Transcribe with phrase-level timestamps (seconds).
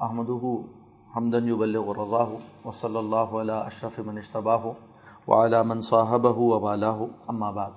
[0.00, 0.28] احمد
[1.10, 2.28] حمدن الرضاء
[2.64, 4.66] و صلی اللہ علیہ اشرف منشتباہ
[5.28, 7.70] وعلی من صاحبہ وبالہ اما بعد،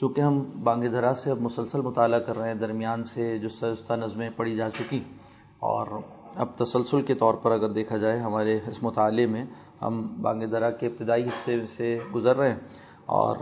[0.00, 3.92] چونکہ ہم بانگ دھرا سے اب مسلسل مطالعہ کر رہے ہیں، درمیان سے جستہ جستہ
[3.94, 5.00] نظمیں پڑھی جا چکی،
[5.60, 5.86] اور
[6.36, 9.44] اب تسلسل کے طور پر اگر دیکھا جائے ہمارے اس مطالعے میں،
[9.82, 12.60] ہم بانگ درا کے ابتدائی حصے سے گزر رہے ہیں،
[13.18, 13.34] اور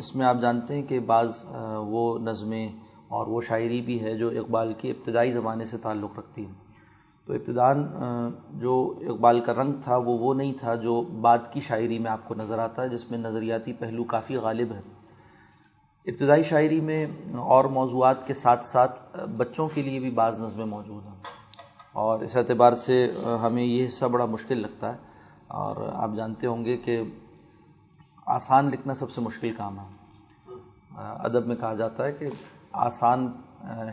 [0.00, 1.28] اس میں آپ جانتے ہیں کہ بعض
[1.92, 2.68] وہ نظمیں
[3.14, 6.52] اور وہ شاعری بھی ہے جو اقبال کے ابتدائی زمانے سے تعلق رکھتی ہے۔
[7.26, 7.88] تو ابتدان
[8.52, 12.28] جو اقبال کا رنگ تھا، وہ وہ نہیں تھا جو بعد کی شاعری میں آپ
[12.28, 14.80] کو نظر آتا ہے جس میں نظریاتی پہلو کافی غالب ہے
[16.06, 17.06] ابتدائی شاعری میں
[17.38, 21.22] اور موضوعات کے ساتھ ساتھ بچوں کے لیے بھی بعض نظمیں موجود ہیں۔
[21.92, 23.10] اور اس اعتبار سے
[23.42, 24.98] ہمیں یہ حصہ بڑا مشکل لگتا ہے۔
[25.46, 27.02] اور آپ جانتے ہوں گے کہ
[28.26, 29.86] آسان لکھنا سب سے مشکل کام ہے۔
[31.18, 32.26] ادب میں کہا جاتا ہے کہ
[32.74, 33.32] آسان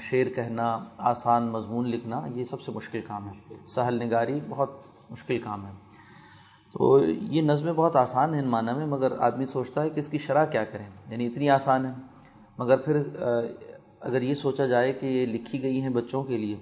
[0.02, 4.70] شعر کہنا، آسان مضمون لکھنا، یہ سب سے مشکل کام ہے۔ سہل نگاری بہت
[5.10, 5.72] مشکل کام ہے۔
[6.74, 10.08] تو یہ نظمیں بہت آسان ہیں ان معنی میں، مگر آدمی سوچتا ہے کہ اس
[10.08, 11.92] کی شرح کیا کریں۔ یعنی اتنی آسان ہے۔
[12.58, 12.98] مگر پھر
[14.02, 16.56] اگر یہ سوچا جائے کہ یہ لکھی گئی ہیں بچوں کے لیے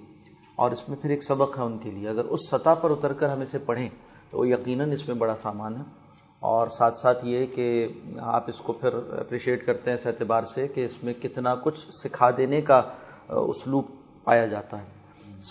[0.56, 3.12] اور اس میں پھر ایک سبق ہے ان کے لیے۔ اگر اس سطح پر اتر
[3.12, 3.88] کر ہم اسے پڑھیں
[4.30, 5.99] تو یقیناً اس میں بڑا سامان ہے۔
[6.42, 7.88] اور ساتھ ساتھ یہ کہ
[8.18, 11.78] آپ اس کو پھر اپریشیٹ کرتے ہیں اس اعتبار سے کہ اس میں کتنا کچھ
[12.04, 12.80] سکھا دینے کا
[13.28, 13.84] اسلوب
[14.24, 14.86] پایا جاتا ہے۔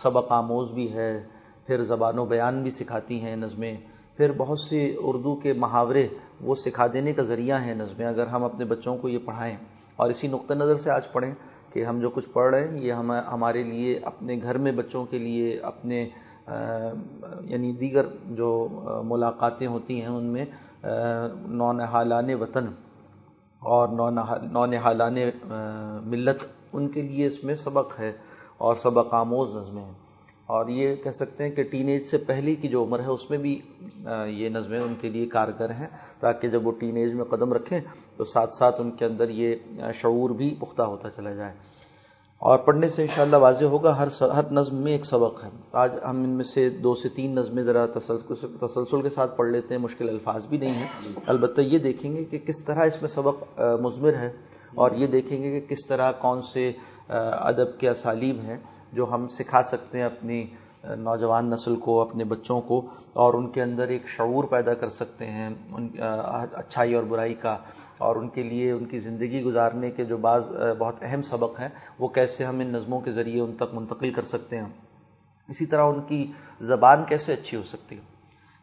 [0.03, 1.11] سبق آموز بھی ہے،
[1.67, 3.75] پھر زبان و بیان بھی سکھاتی ہیں نظمیں۔
[4.17, 6.07] پھر بہت سی اردو کے محاورے
[6.41, 9.55] وہ سکھا دینے کا ذریعہ ہیں نظمیں۔ اگر ہم اپنے بچوں کو یہ پڑھائیں
[9.95, 11.33] اور اسی نقطۂ نظر سے آج پڑھیں
[11.73, 15.05] کہ ہم جو کچھ پڑھ رہے ہیں، یہ ہم، ہمارے لیے اپنے گھر میں بچوں
[15.05, 16.09] کے لیے اپنے
[17.45, 18.67] یعنی دیگر جو
[19.03, 20.45] ملاقاتیں ہوتی ہیں ان میں
[21.47, 22.65] نو نہالان وطن
[23.59, 23.89] اور
[24.51, 25.17] نونہالان
[26.03, 28.11] ملت ان کے لیے اس میں سبق ہے
[28.57, 29.93] اور سبق آموز نظمیں ہیں۔
[30.45, 33.29] اور یہ کہہ سکتے ہیں کہ ٹین ایج سے پہلے کی جو عمر ہے اس
[33.29, 33.61] میں بھی
[34.27, 35.87] یہ نظمیں ان کے لیے کارگر ہیں
[36.19, 37.79] تاکہ جب وہ ٹین ایج میں قدم رکھیں
[38.17, 39.55] تو ساتھ ساتھ ان کے اندر یہ
[40.01, 41.53] شعور بھی پختہ ہوتا چلا جائے۔
[42.41, 45.49] اور پڑھنے سے انشاءاللہ واضح ہوگا، ہر ہر نظم میں ایک سبق ہے۔
[45.81, 49.75] آج ہم ان میں سے دو سے تین نظمیں ذرا تسلسل کے ساتھ پڑھ لیتے
[49.75, 50.87] ہیں، مشکل الفاظ بھی نہیں ہیں۔
[51.25, 53.43] البتہ یہ دیکھیں گے کہ کس طرح اس میں سبق
[53.81, 54.31] مضمر ہے
[54.75, 56.71] اور یہ دیکھیں گے کہ کس طرح کون سے
[57.09, 58.57] ادب کے اسالیب ہیں
[58.93, 60.43] جو ہم سکھا سکتے ہیں اپنی
[60.97, 62.81] نوجوان نسل کو، اپنے بچوں کو
[63.13, 67.57] اور ان کے اندر ایک شعور پیدا کر سکتے ہیں، ان اچھائی اور برائی کا
[67.99, 70.43] اور ان کے لیے ان کی زندگی گزارنے کے جو بعض
[70.79, 74.23] بہت اہم سبق ہیں، وہ کیسے ہم ان نظموں کے ذریعے ان تک منتقل کر
[74.23, 74.65] سکتے ہیں
[75.47, 78.01] اسی طرح ان کی زبان کیسے اچھی ہو سکتی ہے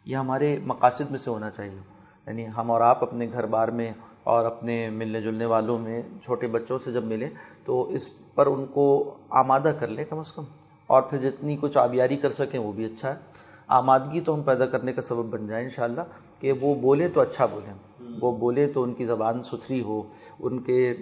[0.05, 1.81] یہ ہمارے مقاصد میں سے ہونا چاہیے۔
[2.27, 3.93] یعنی ہم اور آپ اپنے گھر بار میں
[4.25, 7.31] اور اپنے ملنے جلنے والوں میں، چھوٹے بچوں سے جب ملیں
[7.65, 8.03] تو اس
[8.35, 10.43] پر ان کو آمادہ کر لیں کم از کم۔
[10.87, 13.19] اور پھر جتنی کچھ آبیاری کر سکیں، وہ بھی اچھا ہے۔
[13.67, 16.01] آمادگی تو ہم پیدا کرنے کا سبب بن جائیں انشاءاللہ
[16.41, 17.75] کہ وہ بولیں تو اچھا بولیں۔
[18.21, 20.03] وہ بولے تو ان کی زبان ستھری ہو،
[20.41, 20.95] ان کے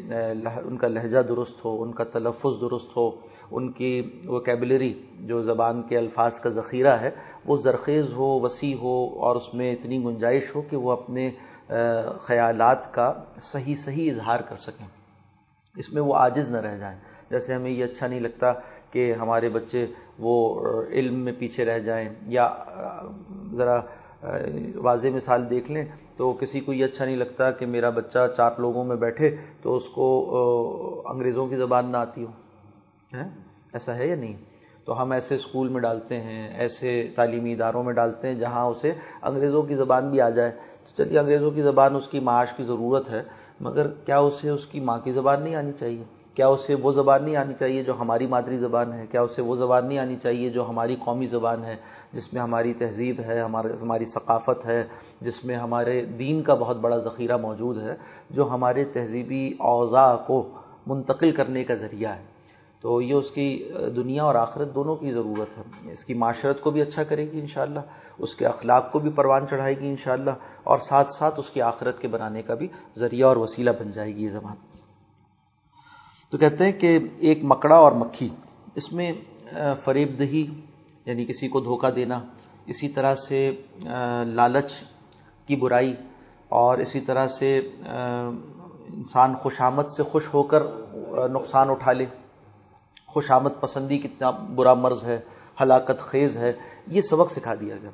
[0.65, 3.11] ان کا لہجہ درست ہو، ان کا تلفظ درست ہو،
[3.51, 7.11] ان کی وکیبلری جو زبان کے الفاظ کا ذخیرہ ہے،
[7.47, 11.31] وہ زرخیز ہو، وسیع ہو اور اس میں اتنی گنجائش ہو کہ وہ اپنے
[12.21, 13.13] خیالات کا
[13.53, 14.87] صحیح صحیح اظہار کر سکیں۔
[15.77, 16.99] اس میں وہ عاجز نہ رہ جائیں۔
[17.31, 18.53] جیسے ہمیں یہ اچھا نہیں لگتا
[18.91, 19.87] کہ ہمارے بچے
[20.19, 20.35] وہ
[20.91, 22.49] علم میں پیچھے رہ جائیں یا
[23.53, 23.81] ذرا
[24.75, 25.85] واضح مثال دیکھ لیں۔
[26.17, 29.77] تو کسی کو یہ اچھا نہیں لگتا کہ میرا بچہ چار لوگوں میں بیٹھے تو
[29.77, 32.31] اس کو انگریزوں کی زبان نہ آتی ہو۔
[33.73, 34.37] ایسا ہے یا نہیں؟
[34.85, 38.93] تو ہم ایسے اسکول میں ڈالتے ہیں، ایسے تعلیمی اداروں میں ڈالتے ہیں جہاں اسے
[39.23, 40.51] انگریزوں کی زبان بھی آ جائے۔
[40.85, 43.23] تو چلیے، انگریزوں کی زبان اس کی معاش کی ضرورت ہے،
[43.61, 46.05] مگر کیا اسے اس کی ماں کی زبان نہیں آنی چاہیے؟
[46.35, 49.55] کیا اسے وہ زبان نہیں آنی چاہیے جو ہماری مادری زبان ہے؟ کیا اسے وہ
[49.55, 51.77] زبان نہیں آنی چاہیے جو ہماری قومی زبان ہے،
[52.13, 54.85] جس میں ہماری تہذیب ہے، ہمارے ہماری ثقافت ہے،
[55.21, 57.95] جس میں ہمارے دین کا بہت بڑا ذخیرہ موجود ہے،
[58.31, 60.43] جو ہمارے تہذیبی اوضاع کو
[60.87, 62.23] منتقل کرنے کا ذریعہ ہے؟
[62.81, 66.71] تو یہ اس کی دنیا اور آخرت دونوں کی ضرورت ہے۔ اس کی معاشرت کو
[66.71, 67.81] بھی اچھا کرے گی انشاءاللہ،
[68.19, 70.31] اس کے اخلاق کو بھی پروان چڑھائے گی انشاءاللہ،
[70.65, 74.15] اور ساتھ ساتھ اس کی آخرت کے بنانے کا بھی ذریعہ اور وسیلہ بن جائے
[74.15, 74.74] گی یہ زبان۔
[76.35, 78.29] تو کہتے ہیں کہ ایک مکڑا اور مکھی،
[78.75, 79.13] اس میں
[79.85, 80.47] فریب دہی
[81.07, 82.19] یعنی کسی کو دھوکہ دینا،
[82.67, 83.51] اسی طرح سے
[84.27, 84.73] لالچ
[85.47, 85.95] کی برائی،
[86.49, 87.59] اور اسی طرح سے
[88.95, 90.63] انسان خوشامد سے خوش ہو کر
[91.31, 92.07] نقصان اٹھا لے۔
[93.07, 95.21] خوش آمد پسندی کتنا برا مرض ہے،
[95.61, 96.53] ہلاکت خیز ہے،
[96.87, 97.91] یہ سبق سکھا دیا گیا۔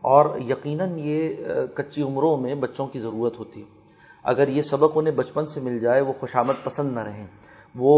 [0.00, 1.34] اور یقیناً یہ
[1.74, 3.68] کچی عمروں میں بچوں کی ضرورت ہوتی۔ ہے
[4.22, 7.26] اگر یہ سبق انہیں بچپن سے مل جائے، وہ خوش آمد پسند نہ رہیں۔
[7.74, 7.94] وہ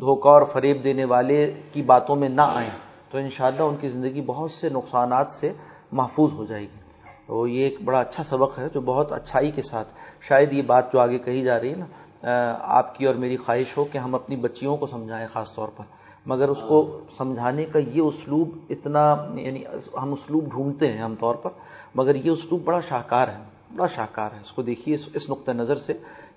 [0.00, 1.38] دھوکہ اور فریب دینے والے
[1.72, 2.70] کی باتوں میں نہ آئیں۔
[3.10, 5.52] تو انشاءاللہ ان کی زندگی بہت سے نقصانات سے
[5.92, 6.80] محفوظ ہو جائے گی۔
[7.26, 9.88] تو یہ ایک بڑا اچھا سبق ہے جو بہت اچھائی کے ساتھ،
[10.28, 11.86] شاید یہ بات جو آگے کہی جا رہی ہے نا
[12.78, 15.84] آپ کی اور میری خواہش ہو کہ ہم اپنی بچیوں کو سمجھائیں خاص طور پر۔
[16.26, 16.76] مگر اس کو
[17.18, 19.04] سمجھانے کا یہ اسلوب اتنا
[19.34, 19.62] یعنی
[20.02, 21.50] ہم اسلوب ڈھونڈتے ہیں عام طور پر،
[21.94, 23.38] مگر یہ اسلوب بڑا شاہکار ہے،
[23.76, 25.92] بڑا شاہکار ہے۔ اس کو دیکھیے، اس نقطۂ نظر سے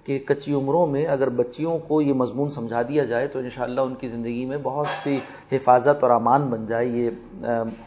[0.06, 3.96] کہ کچی عمروں میں اگر بچیوں کو یہ مضمون سمجھا دیا جائے تو انشاءاللہ ان
[3.96, 5.20] کی زندگی میں بہت سی
[5.52, 7.10] حفاظت اور امان بن جائے یہ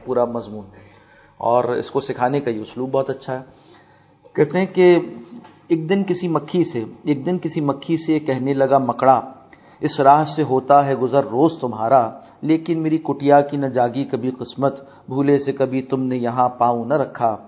[0.05, 0.65] پورا مضمون۔
[1.37, 3.45] اور اس کو سکھانے کا یہ اسلوب بہت اچھا ہے۔
[4.33, 4.99] کہتے ہیں کہ
[5.69, 9.21] ایک دن کسی مکھی سے، ایک دن کسی مکھی سے کہنے لگا، مکڑا،
[9.81, 12.11] اس راہ سے ہوتا ہے گزر روز تمہارا،
[12.43, 16.85] لیکن میری کٹیا کی نہ جاگی کبھی قسمت، بھولے سے کبھی تم نے یہاں پاؤں
[16.85, 17.48] نہ رکھا۔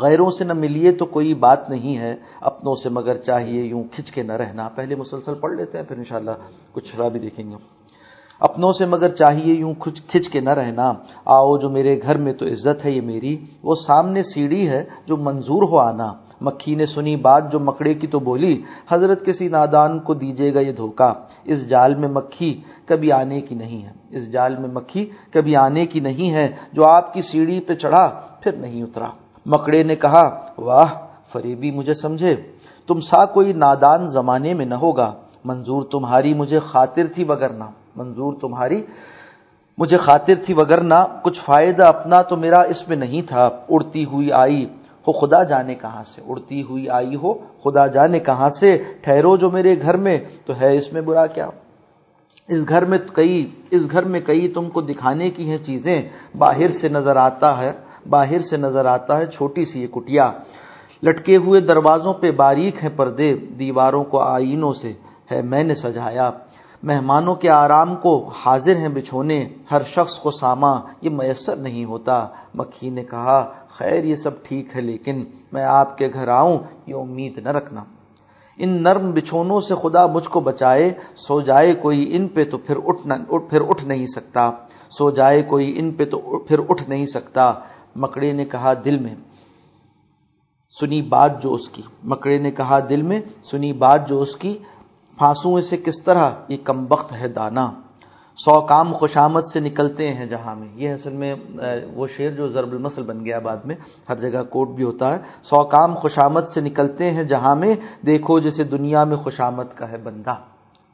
[0.00, 4.10] غیروں سے نہ ملیے تو کوئی بات نہیں ہے۔ اپنوں سے مگر چاہیے یوں کھچ
[4.10, 6.30] کے نہ رہنا۔ پہلے مسلسل پڑھ لیتے ہیں، پھر انشاءاللہ
[6.72, 7.56] کچھ شرح بھی دیکھیں گے
[8.40, 10.92] اپنوں سے مگر چاہیے یوں کھچ کے نہ رہنا۔
[11.24, 15.16] آؤ جو میرے گھر میں تو عزت ہے یہ میری، وہ سامنے سیڑھی ہے جو
[15.16, 19.98] منظور ہو آنا۔ مکھی نے سنی بات جو مکڑے کی تو بولی، حضرت کسی نادان
[19.98, 21.12] کو دیجیے گا یہ دھوکا
[21.44, 25.86] اس جال میں مکھی کبھی آنے کی نہیں ہے۔ اس جال میں مکھی کبھی آنے
[25.86, 30.24] کی نہیں ہے۔ جو آپ کی سیڑھی پہ چڑھا، پھر نہیں اترا۔ مکڑے نے کہا،
[30.58, 30.90] واہ،
[31.32, 32.34] فریبی مجھے سمجھے،
[32.88, 35.10] تم سا کوئی نادان زمانے میں نہ ہوگا،
[35.44, 38.80] منظور تمہاری مجھے خاطر تھی وگرنا منظور تمہاری
[39.78, 44.32] مجھے خاطر تھی وگرنا کچھ فائدہ اپنا تو میرا اس میں نہیں تھا، اڑتی ہوئی
[44.32, 44.64] آئی
[45.06, 47.32] ہو خدا جانے کہاں سے، اڑتی ہوئی آئی ہو
[47.64, 48.70] خدا جانے کہاں سے،
[49.02, 51.48] ٹھہرو جو میرے گھر میں، تو ہے اس میں برا کیا?
[52.48, 53.36] اس گھر میں کئی،
[53.70, 55.98] اس گھر میں کئی تم کو دکھانے کی ہیں چیزیں،
[56.38, 57.72] باہر سے نظر آتا ہے
[58.10, 60.32] باہر سے نظر آتا ہے، چھوٹی سی یہ کٹیا۔
[61.02, 64.92] لٹکے ہوئے دروازوں پہ باریک ہے پردے، دیواروں کو آئینوں سے
[65.30, 66.30] ہے، میں نے سجایا۔
[66.82, 72.26] مہمانوں کے آرام کو حاضر ہیں بچھونے، ہر شخص کو ساما، یہ میسر نہیں ہوتا۔
[72.54, 76.94] مکھی نے کہا، خیر یہ سب ٹھیک ہے، لیکن میں آپ کے گھر آؤں، یہ
[76.94, 77.84] امید نہ رکھنا۔
[78.58, 82.76] ان نرم بچھونوں سے خدا مجھ کو بچائے، سو جائے کوئی ان پہ تو پھر
[82.84, 83.08] اٹھ
[83.50, 84.50] پھر اٹھ نہیں سکتا۔
[84.98, 87.52] سو جائے کوئی ان پہ تو پھر اٹھ نہیں سکتا۔
[87.96, 89.14] مکڑے نے کہا دل میں،
[90.80, 93.20] سنی بات جو اس کی۔ مکڑے نے کہا دل میں،
[93.50, 94.58] سنی بات جو اس کی۔
[95.18, 97.70] پھانسوں سے کس طرح؟ یہ کم وقت ہے دانا۔
[98.36, 101.34] سو کام خوشامد سے نکلتے ہیں جہاں میں۔ یہ اصل میں
[101.94, 103.76] وہ شعر جو ضرب المسل بن گیا بعد میں،
[104.08, 107.74] ہر جگہ کوٹ بھی ہوتا ہے۔ سو کام خوشامد سے نکلتے ہیں جہاں میں۔
[108.06, 110.34] دیکھو جیسے دنیا میں خوشامد کا ہے بندہ۔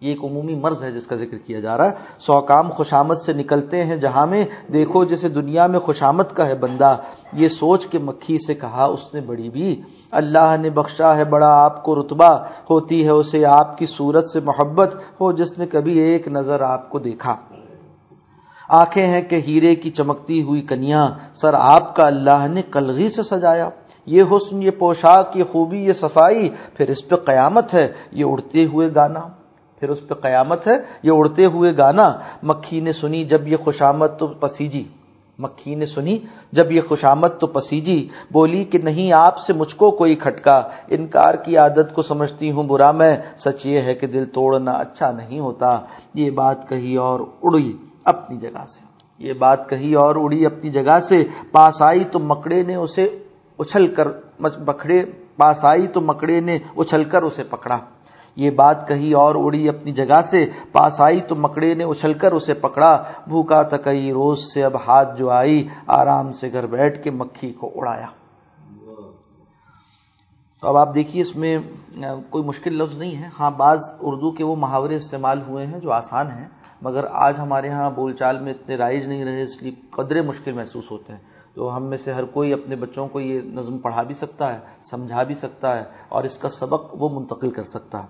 [0.01, 3.15] یہ ایک عمومی مرض ہے جس کا ذکر کیا جا رہا ہے۔ سو کام خوشامد
[3.27, 6.97] سے نکلتے ہیں جہاں میں دیکھو جیسے دنیا میں خوشامد کا ہے بندہ۔
[7.33, 11.65] یہ سوچ کے مکھی سے کہا اس نے بڑی بھی۔ اللہ نے بخشا ہے بڑا
[11.65, 15.99] آپ کو رتبہ۔ ہوتی ہے اسے آپ کی صورت سے محبت۔ ہو جس نے کبھی
[15.99, 17.37] ایک نظر آپ کو دیکھا۔
[18.69, 23.23] آنکھیں ہیں کہ ہیرے کی چمکتی ہوئی کنیا سر آپ کا اللہ نے کلغی سے
[23.23, 23.69] سجایا۔
[24.07, 28.65] یہ حسن، یہ پوشاک، یہ خوبی، یہ صفائی۔ پھر اس پہ قیامت ہے۔ یہ اڑتے
[28.65, 29.40] ہوئے گانا۔
[29.81, 30.73] پھر اس پہ قیامت ہے،
[31.03, 34.85] یہ اڑتے ہوئے گانا مکھی نے سنی جب یہ خوشامد تو پسیجی۔
[35.39, 36.19] مکھی نے سنی
[36.53, 41.35] جب یہ خوشامد تو پسیجی۔ بولی کہ نہیں، آپ سے مجھ کو کوئی کھٹکا۔ انکار
[41.35, 45.41] کی عادت کو سمجھتی ہوں برا میں۔ سچ یہ ہے کہ دل توڑنا اچھا نہیں
[45.41, 45.79] ہوتا۔
[46.15, 48.85] یہ بات کہی اور اڑی اپنی جگہ سے۔
[49.19, 53.05] یہ بات کہی اور اڑی اپنی جگہ سے۔ پاس آئی تو مکڑے نے اسے
[53.59, 54.09] اچھل کر
[54.41, 55.03] بکھڑے،
[55.37, 57.79] پاس آئی تو مکڑے نے اچھل کر اسے پکڑا۔
[58.37, 62.33] یہ بات کہی اور اڑی اپنی جگہ سے، پاس آئی تو مکڑے نے اچھل کر
[62.33, 62.93] اسے پکڑا۔
[63.29, 67.71] بھوکا تکئی روز سے اب ہاتھ جو آئی، آرام سے گھر بیٹھ کے مکھی کو
[67.75, 68.07] اڑایا۔
[70.61, 71.59] تو اب آپ دیکھیے اس میں
[72.31, 75.93] کوئی مشکل لفظ نہیں ہے۔ ہاں بعض اردو کے وہ محاورے استعمال ہوئے ہیں جو
[75.93, 76.49] آسان ہیں،
[76.83, 80.53] مگر آج ہمارے ہاں بول چال میں اتنے رائج نہیں رہے، اس لیے قدرے مشکل
[80.53, 81.21] محسوس ہوتے ہیں۔
[81.55, 84.59] تو ہم میں سے ہر کوئی اپنے بچوں کو یہ نظم پڑھا بھی سکتا ہے،
[84.91, 88.09] سمجھا بھی سکتا ہے، اور اس کا سبق وہ منتقل کر سکتا ہے۔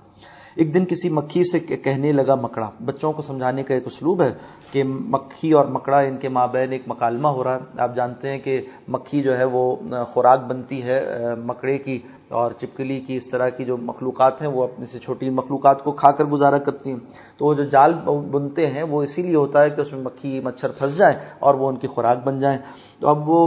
[0.56, 4.34] ایک دن کسی مکھی سے کہنے لگا مکڑا، بچوں کو سمجھانے کا ایک اسلوب ہے۔
[4.72, 8.38] کہ مکھی اور مکڑا ان کے مابین ایک مکالمہ ہو رہا ہے۔ آپ جانتے ہیں
[8.38, 9.64] کہ مکھی جو ہے وہ
[10.12, 11.00] خوراک بنتی ہے
[11.44, 11.98] مکڑے کی
[12.38, 15.92] اور چپکلی کی، اس طرح کی جو مخلوقات ہیں، وہ اپنے سے چھوٹی مخلوقات کو
[15.92, 16.98] کھا کر گزارا کرتی ہیں۔
[17.38, 17.92] تو وہ جو جال
[18.30, 21.54] بنتے ہیں، وہ اسی لیے ہوتا ہے کہ اس میں مکھی مچھر پھنس جائیں اور
[21.54, 22.58] وہ ان کی خوراک بن جائیں۔
[23.00, 23.46] تو اب وہ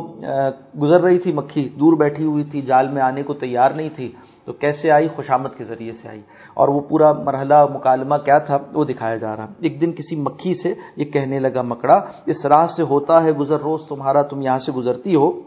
[0.82, 4.12] گزر رہی تھی مکھی، دور بیٹھی ہوئی تھی، جال میں آنے کو تیار نہیں تھی۔
[4.46, 6.22] تو کیسے آئی؟ خوشامد کے ذریعے سے آئی۔
[6.54, 10.56] اور وہ پورا مرحلہ، مکالمہ کیا تھا؟ وہ دکھایا جا رہا۔ ایک دن کسی مکھی
[10.56, 14.60] سے یہ کہنے لگا، مکڑا، اس راہ سے ہوتا ہے گزر، روز تمہارا تم یہاں
[14.60, 15.42] سے گزرتی ہو،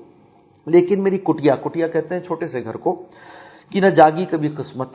[0.67, 3.03] لیکن میری کٹیا کٹیا کہتے ہیں چھوٹے سے گھر کو،
[3.71, 4.89] کہ نہ جاگی کبھی قسمت۔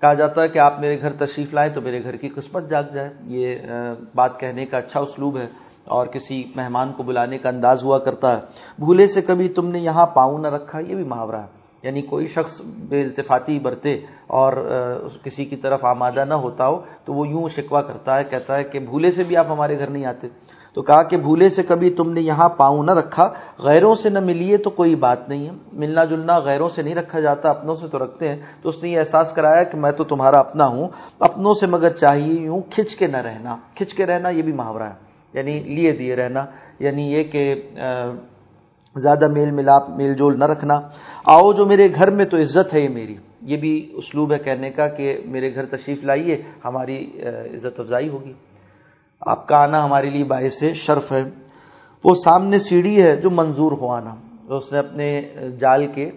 [0.00, 2.82] کہا جاتا ہے کہ آپ میرے گھر تشریف لائیں تو میرے گھر کی قسمت جاگ
[2.94, 3.56] جائے۔ یہ
[4.14, 5.46] بات کہنے کا اچھا اسلوب ہے
[5.84, 8.42] اور کسی مہمان کو بلانے کا انداز ہوا کرتا ہے۔
[8.78, 11.55] بھولے سے کبھی تم نے یہاں پاؤں نہ رکھا، یہ بھی محاورہ ہے۔
[11.86, 14.52] یعنی کوئی شخص بے التفاتی برتے اور
[15.24, 18.64] کسی کی طرف آمادہ نہ ہوتا ہو، تو وہ یوں شکوا کرتا ہے، کہتا ہے
[18.64, 20.28] کہ بھولے سے بھی آپ ہمارے گھر نہیں آتے۔
[20.74, 24.20] تو کہا کہ بھولے سے کبھی تم نے یہاں پاؤں نہ رکھا، غیروں سے نہ
[24.20, 27.88] ملیے تو کوئی بات نہیں ہے۔ ملنا جلنا غیروں سے نہیں رکھا جاتا، اپنوں سے
[27.88, 30.88] تو رکھتے ہیں۔ تو اس نے یہ احساس کرایا کہ میں تو تمہارا اپنا ہوں،
[31.18, 34.82] اپنوں سے مگر چاہیے یوں کھچ کے نہ رہنا۔ کھچ کے رہنا یہ بھی محاورہ
[34.82, 36.44] ہے یعنی لیے دیے رہنا۔
[36.78, 37.54] یعنی یہ کہ
[39.00, 40.80] زیادہ میل ملاپ میل جول نہ رکھنا۔
[41.24, 44.70] آؤ جو میرے گھر میں تو عزت ہے یہ میری۔ یہ بھی اسلوب ہے کہنے
[44.70, 47.10] کا کہ میرے گھر تشریف لائیے، ہماری
[47.54, 48.32] عزت افزائی ہوگی۔
[49.20, 51.22] آپ کا آنا ہمارے لیے باعث شرف ہے۔
[52.04, 54.14] وہ سامنے سیڑھی ہے جو منظور ہو آنا۔
[54.54, 55.22] اس نے اپنے
[55.60, 56.10] جال کے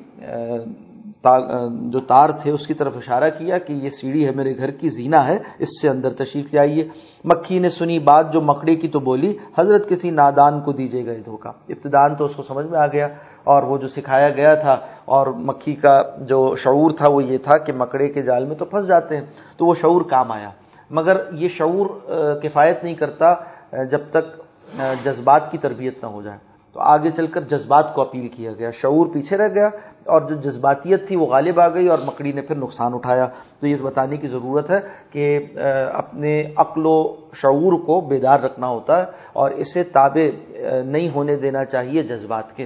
[1.24, 4.90] جو تار تھے اس کی طرف اشارہ کیا کہ یہ سیڑھی ہے میرے گھر کی
[4.90, 6.84] زینہ ہے، اس سے اندر تشریف لے آئیے۔
[7.24, 11.20] مکھی نے سنی بات جو مکڑے کی تو بولی، حضرت کسی نادان کو دیجیے گئے
[11.26, 13.08] دھوکا ابتدان تو اس کو سمجھ میں آ گیا
[13.44, 15.96] اور وہ جو سکھایا گیا تھا اور مکھی کا
[16.30, 19.26] جو شعور تھا وہ یہ تھا کہ مکڑے کے جال میں تو پھنس جاتے ہیں،
[19.58, 20.50] تو وہ شعور کام آیا۔
[20.92, 21.86] مگر یہ شعور
[22.44, 23.34] کفایت نہیں کرتا
[23.92, 24.26] جب تک
[25.06, 26.38] جذبات کی تربیت نہ ہو جائے۔
[26.76, 29.70] تو آگے چل کر جذبات کو اپیل کیا گیا۔ شعور پیچھے رہ گیا۔
[30.10, 33.28] اور جو جذباتیت تھی وہ غالب آ گئی اور مکڑی نے پھر نقصان اٹھایا۔
[33.60, 34.80] تو یہ بتانے کی ضرورت ہے
[35.12, 35.26] کہ
[35.94, 36.98] اپنے عقل و
[37.42, 40.26] شعور کو بیدار رکھنا ہوتا ہے اور اسے تابع
[40.86, 42.66] نہیں ہونے دینا چاہیے جذبات کے۔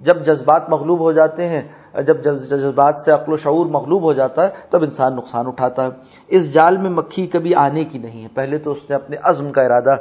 [0.00, 1.62] جب جذبات مغلوب ہو جاتے ہیں
[2.06, 5.88] جب جذبات سے عقل و شعور مغلوب ہو جاتا ہے، تب انسان نقصان اٹھاتا ہے۔
[6.28, 9.52] اس جال میں مکھی کبھی آنے کی نہیں ہے۔ پہلے تو اس نے اپنے عزم
[9.52, 9.96] کا ارادہ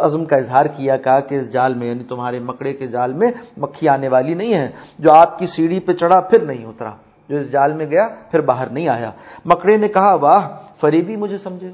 [0.00, 3.32] عزم کا اظہار کیا، کہا کہ اس جال میں یعنی تمہارے مکڑے کے جال میں
[3.56, 6.90] مکھی آنے والی نہیں ہے۔ جو آپ کی سیڑھی پہ چڑھا، پھر نہیں اترا۔
[7.28, 9.10] جو اس جال میں گیا، پھر باہر نہیں آیا۔
[9.44, 10.48] مکڑے نے کہا، واہ،
[10.80, 11.70] فریبی مجھے سمجھے۔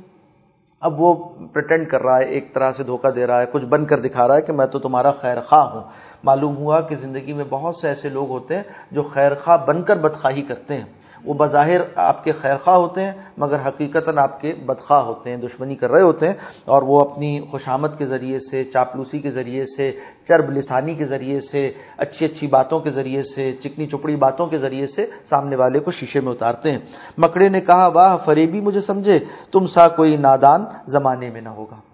[0.81, 1.15] اب وہ
[1.53, 4.29] پرٹینڈ کر رہا ہے، ایک طرح سے دھوکہ دے رہا ہے، کچھ بن کر دکھا
[4.29, 5.81] رہا ہے کہ میں تو تمہارا خیر خواہ ہوں۔
[6.25, 9.83] معلوم ہوا کہ زندگی میں بہت سے ایسے لوگ ہوتے ہیں جو خیر خواہ بن
[9.83, 10.85] کر بدخواہی کرتے ہیں۔
[11.25, 15.37] وہ بظاہر آپ کے خیر خواہ ہوتے ہیں، مگر حقیقت آپ کے بدخواہ ہوتے ہیں،
[15.37, 19.65] دشمنی کر رہے ہوتے ہیں اور وہ اپنی خوشامد کے ذریعے سے، چاپلوسی کے ذریعے
[19.77, 19.93] سے،
[20.29, 24.59] چرب لسانی کے ذریعے سے، اچھی اچھی باتوں کے ذریعے سے، چکنی چپڑی باتوں کے
[24.59, 26.79] ذریعے سے سامنے والے کو شیشے میں اتارتے ہیں۔
[27.19, 29.19] مکڑے نے کہا، واہ، فریبی مجھے سمجھے،
[29.53, 31.94] تم سا کوئی نادان زمانے میں نہ ہوگا۔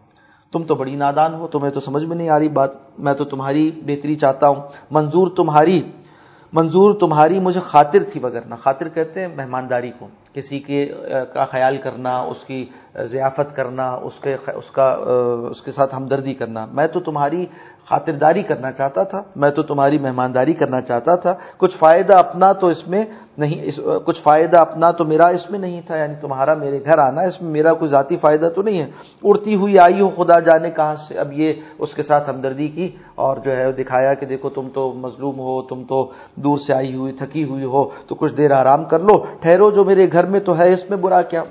[0.53, 3.25] تم تو بڑی نادان ہو، تمہیں تو سمجھ میں نہیں آ رہی بات، میں تو
[3.25, 5.83] تمہاری بہتری چاہتا ہوں۔ منظور تمہاری
[6.53, 10.79] منظور تمہاری مجھے خاطر تھی وغیرہ خاطر کہتے ہیں مہمانداری کو۔ کسی کے
[11.35, 12.65] کا خیال کرنا، اس کی
[13.11, 14.89] ضیافت کرنا، اس کے اس کا
[15.51, 17.47] اس کے ساتھ ہمدردی کرنا۔ میں تو تمہاری
[17.91, 22.67] خاطرداری کرنا چاہتا تھا، میں تو تمہاری مہمانداری کرنا چاہتا تھا، کچھ فائدہ اپنا تو
[22.67, 23.05] اس میں
[23.39, 26.99] نہیں، اس، کچھ فائدہ اپنا تو میرا اس میں نہیں تھا یعنی تمہارا میرے گھر
[26.99, 28.91] آنا، اس میں میرا کوئی ذاتی فائدہ تو نہیں ہے۔
[29.23, 32.89] اڑتی ہوئی آئی ہو خدا جانے کہاں سے، اب یہ اس کے ساتھ ہمدردی کی
[33.15, 36.95] اور جو ہے دکھایا کہ دیکھو تم تو مظلوم ہو، تم تو دور سے آئی
[36.95, 40.41] ہوئی، تھکی ہوئی ہو، تو کچھ دیر آرام کر لو۔ ٹھہرو جو میرے گھر میں
[40.41, 41.43] تو ہے، اس میں برا کیا۔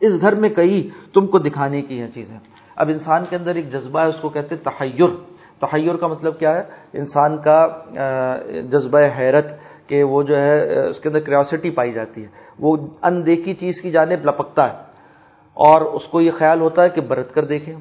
[0.00, 3.72] اس گھر میں کئی تم کو دکھانے کی ہیں چیزیں۔ اب انسان کے اندر ایک
[3.72, 5.10] جذبہ ہے، اس کو کہتے ہیں تحیر۔
[5.60, 7.68] تحیر کا مطلب کیا ہے؟ انسان کا
[8.70, 9.46] جذبہ حیرت
[9.86, 12.26] کہ وہ جو ہے اس کے اندر کریوسٹی پائی جاتی ہے۔
[12.58, 14.76] وہ اندیکھی چیز کی جانب لپکتا ہے۔
[15.54, 17.74] اور اس کو یہ خیال ہوتا ہے کہ برت کر دیکھیں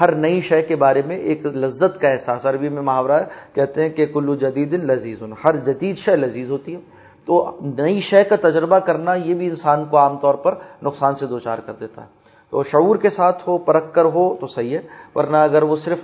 [0.00, 3.82] ہر نئی شے کے بارے میں ایک لذت کا احساس۔ عربی میں محاورہ ہے، کہتے
[3.82, 6.80] ہیں کہ کلو جدید لذیذ۔ ہر جدید شے لذیذ ہوتی ہے۔
[7.26, 11.26] تو نئی شے کا تجربہ کرنا یہ بھی انسان کو عام طور پر نقصان سے
[11.26, 12.21] دوچار کر دیتا ہے۔
[12.52, 14.82] تو شعور کے ساتھ ہو پرکھ کر ہو تو صحیح ہے۔
[15.14, 15.98] ورنہ اگر وہ صرف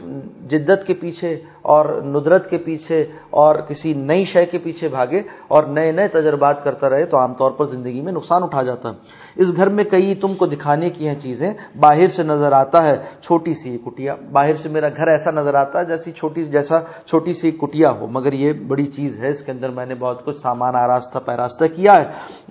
[0.50, 5.64] جدت کے پیچھے اور ندرت کے پیچھے اور کسی نئی شے کے پیچھے بھاگے اور
[5.64, 8.94] نئے نئے تجربات کرتا رہے تو عام طور پر زندگی میں نقصان اٹھا جاتا ہے۔
[9.36, 12.96] اس گھر میں کئی تم کو دکھانے کی ہیں چیزیں۔ باہر سے نظر آتا ہے
[13.22, 17.32] چھوٹی سی کٹیا۔ باہر سے میرا گھر ایسا نظر آتا ہے جیسی چھوٹی جیسا چھوٹی
[17.32, 20.40] سی کٹیا ہو۔ مگر یہ بڑی چیز ہے۔ اس کے اندر میں نے بہت کچھ
[20.42, 22.04] سامان آراستہ پیراستہ کیا ہے۔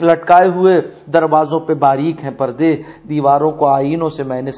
[0.05, 0.81] لٹکائے ہوئے
[1.13, 2.75] دروازوں پہ باریک ہیں پردے۔
[3.09, 4.51] دیواروں کو آئینوں سے میں نے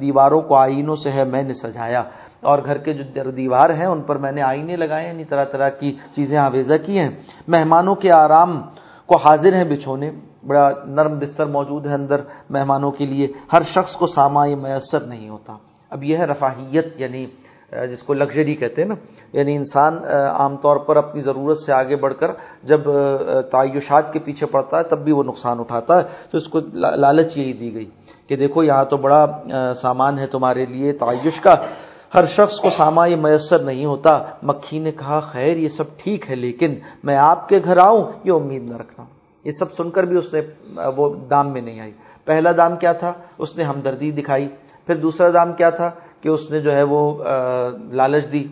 [0.00, 2.02] دیواروں کو آئینوں سے ہے میں نے سجایا
[2.40, 5.68] اور گھر کے جو دیوار ہیں، ان پر میں نے آئینے لگائے یعنی طرح طرح
[5.68, 7.10] کی چیزیں آویزہ کی ہیں۔
[7.48, 8.62] مہمانوں کے آرام
[9.06, 10.10] کو حاضر ہیں بچھونے۔
[10.46, 15.00] بڑا نرم بستر موجود ہے اندر مہمانوں کے لیے۔ ہر شخص کو ساما یہ میسر
[15.00, 15.56] نہیں ہوتا۔
[15.90, 17.26] اب یہ ہے رفاہیت یعنی
[17.72, 18.94] جس کو لگژری کہتے ہیں نا۔
[19.32, 19.98] یعنی انسان
[20.32, 22.30] عام طور پر اپنی ضرورت سے آگے بڑھ کر
[22.62, 22.80] جب
[23.52, 27.36] تعیشات کے پیچھے پڑتا ہے، تب بھی وہ نقصان اٹھاتا ہے۔ تو اس کو لالچ
[27.36, 27.90] یہی دی گئی۔
[28.28, 29.26] کہ دیکھو یہاں تو بڑا
[29.82, 31.54] سامان ہے تمہارے لیے، تعیش کا۔
[32.14, 36.30] ہر شخص کو ساما یہ میسر نہیں ہوتا۔ مکھی نے کہا، خیر، یہ سب ٹھیک
[36.30, 39.04] ہے، لیکن میں آپ کے گھر آؤں، یہ امید نہ رکھنا۔
[39.44, 40.40] یہ سب سن کر بھی اس نے
[40.96, 41.92] وہ دام میں نہیں آئی۔
[42.24, 44.48] پہلا دام کیا تھا؟ اس نے ہمدردی دکھائی۔
[44.86, 47.24] پھر دوسرا دام کیا تھا؟ کہ اس نے جو ہے وہ
[47.92, 48.46] لالچ دی۔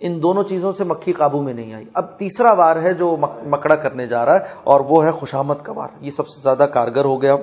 [0.00, 3.74] ان دونوں چیزوں سے مکھی قابو میں نہیں آئی۔ اب تیسرا وار ہے جو مکڑا
[3.74, 7.04] کرنے جا رہا ہے، اور وہ ہے خوشامت کا وار۔ یہ سب سے زیادہ کارگر
[7.04, 7.36] ہو گیا۔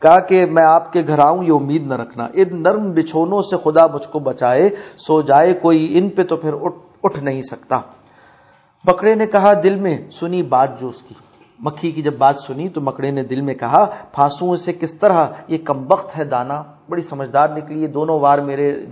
[0.00, 3.56] کہا کہ میں آپ کے گھر آؤں، یہ امید نہ رکھنا۔ ان نرم بچھونوں سے
[3.56, 6.54] خدا مجھ کو بچائے، سو جائے، کوئی ان پہ تو پھر
[7.02, 7.80] اٹھ نہیں سکتا۔
[8.84, 11.14] بکرے نے کہا، دل میں، سنی بات جو اس کی۔
[11.58, 15.26] مکھی کی جب بات سنی تو مکڑے نے دل میں کہا، پھانسوں اسے کس طرح؟
[15.48, 18.86] یہ کم وقت ہے دانا۔ بڑی سمجھدار نکلی، یہ دونوں وار میرے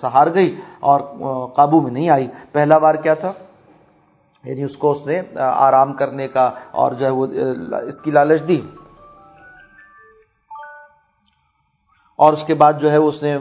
[0.00, 1.00] سہار گئی اور
[1.48, 3.32] قابو میں نہیں آئی۔ پہلا وار کیا تھا؟
[4.44, 7.26] یعنی اس کو اس نے آرام کرنے کا اور جو ہے وہ
[7.82, 8.60] اس کی لالچ دی۔
[12.16, 13.38] اور اس کے بعد جو ہے اس نے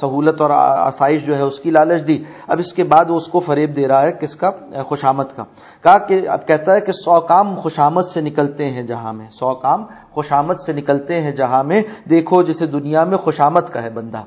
[0.00, 3.26] سہولت اور آسائش جو ہے اس کی لالچ دی۔ اب اس کے بعد وہ اس
[3.26, 4.50] کو فریب دے رہا ہے کس کا؟
[4.82, 5.44] خوشامت کا۔
[5.82, 9.54] کہا کہ، اب کہتا ہے کہ سو کام خوشامت سے نکلتے ہیں جہاں میں۔ سو
[9.54, 14.22] کام خوشامت سے نکلتے ہیں جہاں میں۔ دیکھو جسے دنیا میں خوشامت کا ہے بندہ۔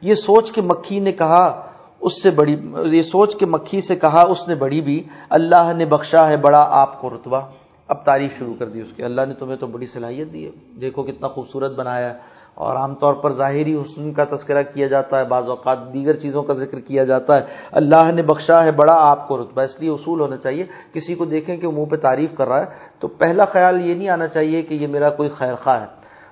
[0.00, 1.62] یہ سوچ کے مکھی نے کہا،
[2.00, 5.84] اس سے بڑی، یہ سوچ کے مکھی سے کہا، اس نے بڑی بھی۔ اللہ نے
[5.84, 7.40] بخشا ہے بڑا آپ کو رتبہ۔
[7.88, 10.50] اب تعریف شروع کر دی اس کی۔ اللہ نے تمہیں تو بڑی صلاحیت دی ہے۔
[10.80, 15.18] دیکھو کتنا خوبصورت بنایا ہے۔ اور عام طور پر ظاہری حسن کا تذکرہ کیا جاتا
[15.18, 17.40] ہے، بعض اوقات دیگر چیزوں کا ذکر کیا جاتا ہے۔
[17.72, 21.24] اللہ نے بخشا ہے، بڑا آپ کو رتبہ۔ اس لیے اصول ہونا چاہیے، کسی کو
[21.24, 22.64] دیکھیں کہ منہ پہ تعریف کر رہا ہے۔
[22.98, 25.86] تو پہلا خیال یہ نہیں آنا چاہیے کہ یہ میرا کوئی خیر خواہ ہے۔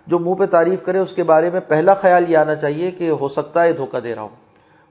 [0.07, 3.11] جو منہ پہ تعریف کرے، اس کے بارے میں پہلا خیال یہ آنا چاہیے کہ
[3.11, 4.29] ہو سکتا ہے دھوکہ دے رہا ہوں۔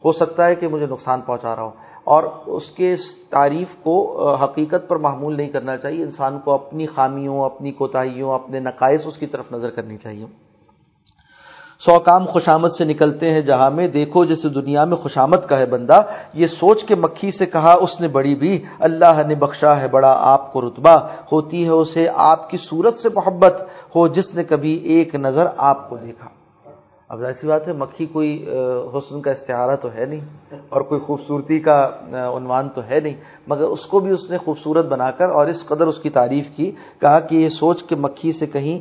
[0.06, 1.72] ہو سکتا ہے کہ مجھے نقصان پہنچا رہا ہوں۔
[2.04, 6.88] اور اس کے اس تعریف کو حقیقت پر معمول نہیں کرنا چاہیے۔ انسان کو اپنی
[6.88, 10.45] خامیوں، اپنی کوتاہیوں، اپنے نقائص اس کی طرف نظر کرنی چاہیے۔
[11.80, 15.66] سو کام خوشامد سے نکلتے ہیں جہاں میں۔ دیکھو جیسے دنیا میں خوشامد کا ہے
[15.66, 16.02] بندہ۔
[16.34, 20.16] یہ سوچ کے مکھی سے کہا اس نے بڑی بھی۔ اللہ نے بخشا ہے بڑا
[20.20, 20.96] آپ کو رتبہ۔
[21.32, 23.62] ہوتی ہے اسے آپ کی صورت سے محبت۔
[23.96, 26.45] ہو جس نے کبھی ایک نظر آپ کو دیکھا۔
[27.10, 28.32] اب ایسی بات ہے، مکھی کوئی
[28.94, 30.22] حسن کا استعارہ تو ہے نہیں
[30.70, 31.78] اور کوئی خوبصورتی کا
[32.38, 33.16] عنوان تو ہے نہیں،
[33.48, 36.46] مگر اس کو بھی اس نے خوبصورت بنا کر اور اس قدر اس کی تعریف
[36.56, 38.78] کی، کہا کہ یہ سوچ کے مکھی سے کہیں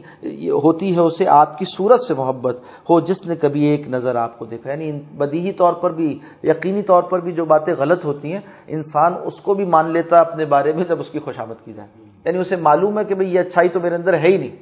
[0.64, 2.56] ہوتی ہے اسے آپ کی صورت سے محبت
[2.90, 6.82] ہو، جس نے کبھی ایک نظر آپ کو دیکھا۔ یعنی بدیہی طور پر بھی، یقینی
[6.82, 10.44] طور پر بھی جو باتیں غلط ہوتی ہیں، انسان اس کو بھی مان لیتا اپنے
[10.54, 11.88] بارے میں جب اس کی خوشامد کی جائے۔
[12.24, 14.56] یعنی اسے معلوم ہے کہ بھئی یہ اچھائی تو میرے اندر ہے ہی نہیں،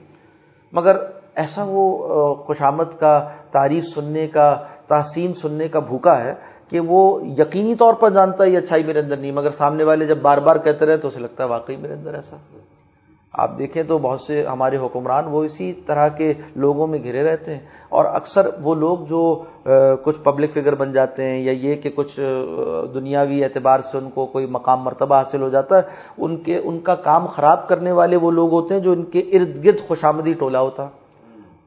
[0.72, 0.96] مگر
[1.34, 3.12] ایسا وہ خوشامد کا
[3.52, 4.54] تعریف سننے کا،
[4.88, 6.34] تحسین سننے کا بھوکا ہے
[6.70, 7.00] کہ وہ
[7.38, 10.38] یقینی طور پر جانتا ہے یہ اچھائی میرے اندر نہیں، مگر سامنے والے جب بار
[10.38, 12.36] بار کہتے رہے تو اسے لگتا ہے واقعی میرے اندر ایسا۔
[13.34, 17.54] آپ دیکھیں تو بہت سے ہمارے حکمران وہ اسی طرح کے لوگوں میں گھرے رہتے
[17.54, 19.22] ہیں، اور اکثر وہ لوگ جو
[20.04, 22.18] کچھ پبلک فگر بن جاتے ہیں یا یہ کہ کچھ
[22.94, 25.82] دنیاوی اعتبار سے ان کو کوئی مقام مرتبہ حاصل ہو جاتا ہے،
[26.18, 29.20] ان کے، ان کا کام خراب کرنے والے وہ لوگ ہوتے ہیں جو ان کے
[29.32, 31.00] ارد گرد خوشامدی ٹولا ہوتا۔ ہے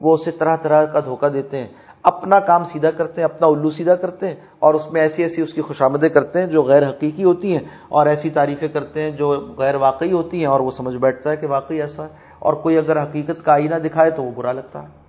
[0.02, 1.68] وہ اسے طرح طرح کا دھوکہ دیتے ہیں،
[2.06, 5.42] اپنا کام سیدھا کرتے ہیں، اپنا الو سیدھا کرتے ہیں، اور اس میں ایسی ایسی
[5.42, 9.12] اس کی خوشامدیں کرتے ہیں جو غیر حقیقی ہوتی ہیں، اور ایسی تعریفیں کرتے ہیں
[9.12, 12.54] جو غیر واقعی ہوتی ہیں، اور وہ سمجھ بیٹھتا ہے کہ واقعی ایسا ہے، اور
[12.64, 15.04] کوئی اگر حقیقت کا آئینہ دکھائے تو وہ برا لگتا ہے۔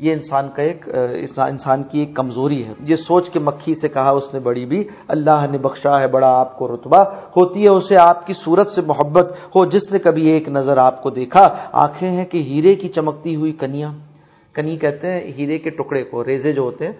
[0.00, 0.88] یہ انسان کا ایک
[1.38, 4.82] انسان کی ایک کمزوری ہے۔ یہ سوچ کے مکھی سے کہا اس نے بڑی بھی،
[5.14, 7.02] اللہ نے بخشا ہے، بڑا آپ کو رتبہ
[7.36, 11.02] ہوتی ہے، اسے آپ کی صورت سے محبت ہو، جس نے کبھی ایک نظر آپ
[11.02, 11.48] کو دیکھا،
[11.84, 13.92] آنکھیں ہیں کہ ہیرے کی چمکتی ہوئی کنیاں۔
[14.54, 16.92] کنی کہتے ہیں، ہیرے کے ٹکڑے کو، ریزے جو ہوتے ہیں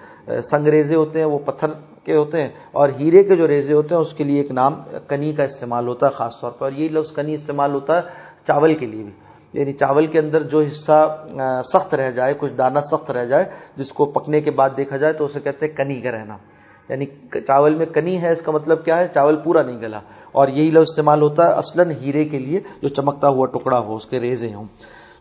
[0.51, 1.69] سنگ ریزے ہوتے ہیں، وہ پتھر
[2.05, 4.75] کے ہوتے ہیں، اور ہیرے کے جو ریزے ہوتے ہیں، اس کے لیے ایک نام
[5.09, 8.03] کنی کا استعمال ہوتا ہے خاص طور پر، اور یہی لفظ کنی استعمال ہوتا ہے
[8.47, 9.13] چاول کے لیے بھی۔
[9.53, 11.27] یعنی چاول کے اندر جو حصہ
[11.73, 13.45] سخت رہ جائے، کچھ دانہ سخت رہ جائے،
[13.77, 16.37] جس کو پکنے کے بعد دیکھا جائے، تو اسے کہتے ہیں کنی کا رہنا۔
[16.89, 17.07] یعنی
[17.41, 20.01] چاول میں کنی ہے، اس کا مطلب کیا ہے؟ چاول پورا نہیں گلا۔
[20.33, 23.97] اور یہی لفظ استعمال ہوتا ہے اصلاً ہیرے کے لیے، جو چمکتا ہوا ٹکڑا ہو،
[23.97, 24.65] اس کے ریزے ہوں۔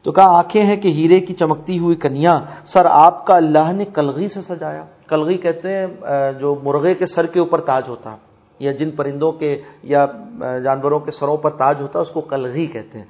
[0.06, 2.34] تو کہا، آنکھیں ہیں کہ ہیرے کی چمکتی ہوئی کنیا
[2.74, 5.86] سر آپ کا اللہ نے کلغی سے سجایا۔ کلغی کہتے ہیں
[6.40, 8.18] جو مرغے کے سر کے اوپر تاج ہوتا ہے،
[8.60, 9.52] یا جن پرندوں کے،
[9.84, 10.06] یا
[10.64, 13.06] جانوروں کے سروں پر تاج ہوتا ہے، اس کو کلغی کہتے ہیں۔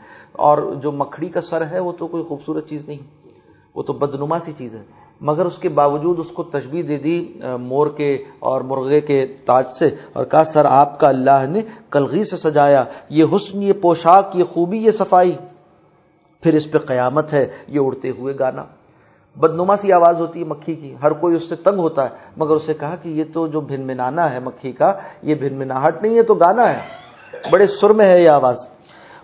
[0.46, 3.02] اور جو مکھڑی کا سر ہے، وہ تو کوئی خوبصورت چیز نہیں،
[3.76, 4.84] وہ تو بدنما سی چیز ہے۔
[5.22, 7.18] مگر اس کے باوجود اس کو تشبیح دے دی
[7.62, 12.24] مور کے اور مرغے کے تاج سے، اور کہا، سر آپ کا اللہ نے کلغی
[12.24, 15.36] سے سجایا۔ یہ حسن، یہ پوشاک، یہ خوبی، یہ صفائی۔
[16.42, 18.66] پھر اس پہ قیامت ہے، یہ اڑتے ہوئے گانا۔
[19.36, 22.56] بدنما سی آواز ہوتی ہے مکھی کی، ہر کوئی اس سے تنگ ہوتا ہے، مگر
[22.56, 26.18] اسے کہا کہ یہ تو جو بھن منانا ہے مکھی کا، یہ بھن مناہٹ نہیں
[26.18, 26.80] ہے تو گانا ہے۔
[27.54, 28.58] بڑے سر میں ہے یہ آواز۔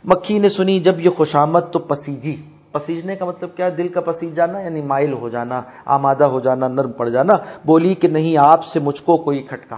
[0.06, 2.36] مکھی نے سنی، جب یہ خوشامد تو پسیجی۔
[2.72, 6.40] پسیجنے کا مطلب کیا ہے؟ دل کا پسیج جانا یعنی مائل ہو جانا، آمادہ ہو
[6.40, 7.34] جانا، نرم پڑ جانا۔
[7.66, 9.78] بولی کہ نہیں، آپ سے مجھ کو کوئی کھٹکا۔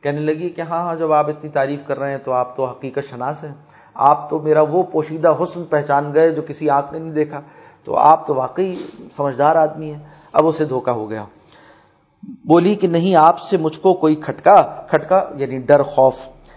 [0.00, 2.64] کہنے لگی کہ ہاں ہاں جب آپ اتنی تعریف کر رہے ہیں تو آپ تو
[2.64, 3.54] حقیقت شناس ہیں۔
[3.94, 7.40] آپ تو میرا وہ پوشیدہ حسن پہچان گئے جو کسی آنکھ نے نہیں دیکھا،
[7.84, 8.74] تو آپ تو واقعی
[9.16, 10.00] سمجھدار آدمی ہیں۔
[10.32, 11.24] اب اسے دھوکا ہو گیا۔
[12.44, 14.54] بولی کہ نہیں، آپ سے مجھ کو کوئی کھٹکا
[14.88, 16.14] کھٹکا یعنی ڈر، خوف،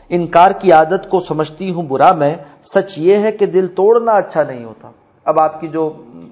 [0.09, 2.35] انکار کی عادت کو سمجھتی ہوں برا میں،
[2.75, 4.91] سچ یہ ہے کہ دل توڑنا اچھا نہیں ہوتا۔
[5.27, 5.83] اب آپ کی جو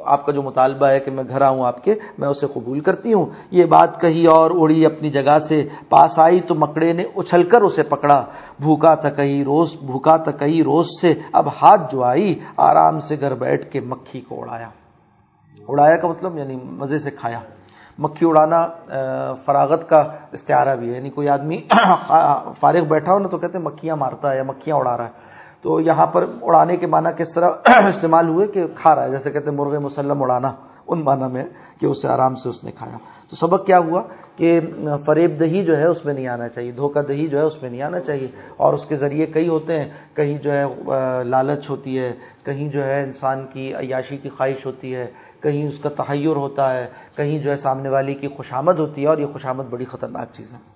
[0.05, 3.13] آپ کا جو مطالبہ ہے کہ میں گھر آؤں آپ کے، میں اسے قبول کرتی
[3.13, 7.43] ہوں۔ یہ بات کہی اور اڑی اپنی جگہ سے پاس آئی تو مکڑے نے اچھل
[7.43, 8.19] کر اسے پکڑا۔
[8.59, 13.71] بھوکا تکئی روز، بھوکا تکئی روز سے۔ اب ہاتھ جو آئی، آرام سے گھر بیٹھ
[13.71, 14.69] کے مکھی کو اڑایا۔
[15.67, 17.39] اڑایا کا مطلب یعنی مزے سے کھایا۔
[17.99, 18.67] مکھی اڑانا
[19.45, 21.57] فراغت کا استعارہ بھی ہے۔ یعنی کوئی آدمی
[22.59, 25.24] فارغ بیٹھا ہو نا تو کہتے ہیں مکھیاں مارتا ہے یا مکھیاں اڑا رہا ہے۔
[25.65, 29.31] تو یہاں پر اڑانے کے معنی کس طرح استعمال ہوئے کہ کھا رہا ہے؟ جیسے
[29.31, 30.51] کہتے ہیں مرغ مسلم اڑانا،
[30.87, 31.45] ان معنی میں
[31.79, 32.97] کہ اسے آرام سے اس نے کھایا۔
[33.29, 34.01] تو سبق کیا ہوا
[34.35, 34.59] کہ
[35.05, 37.69] فریب دہی جو ہے اس میں نہیں آنا چاہیے، دھوکہ دہی جو ہے اس میں
[37.69, 40.65] نہیں آنا چاہیے۔ اور اس کے ذریعے کئی ہوتے ہیں، کہیں جو ہے
[41.23, 42.11] لالچ ہوتی ہے،
[42.43, 45.07] کہیں جو ہے انسان کی عیاشی کی خواہش ہوتی ہے،
[45.41, 49.07] کہیں اس کا تحیر ہوتا ہے، کہیں جو ہے سامنے والی کی خوشامد ہوتی ہے
[49.07, 50.74] اور یہ خوشامد بڑی خطرناک چیز ہے۔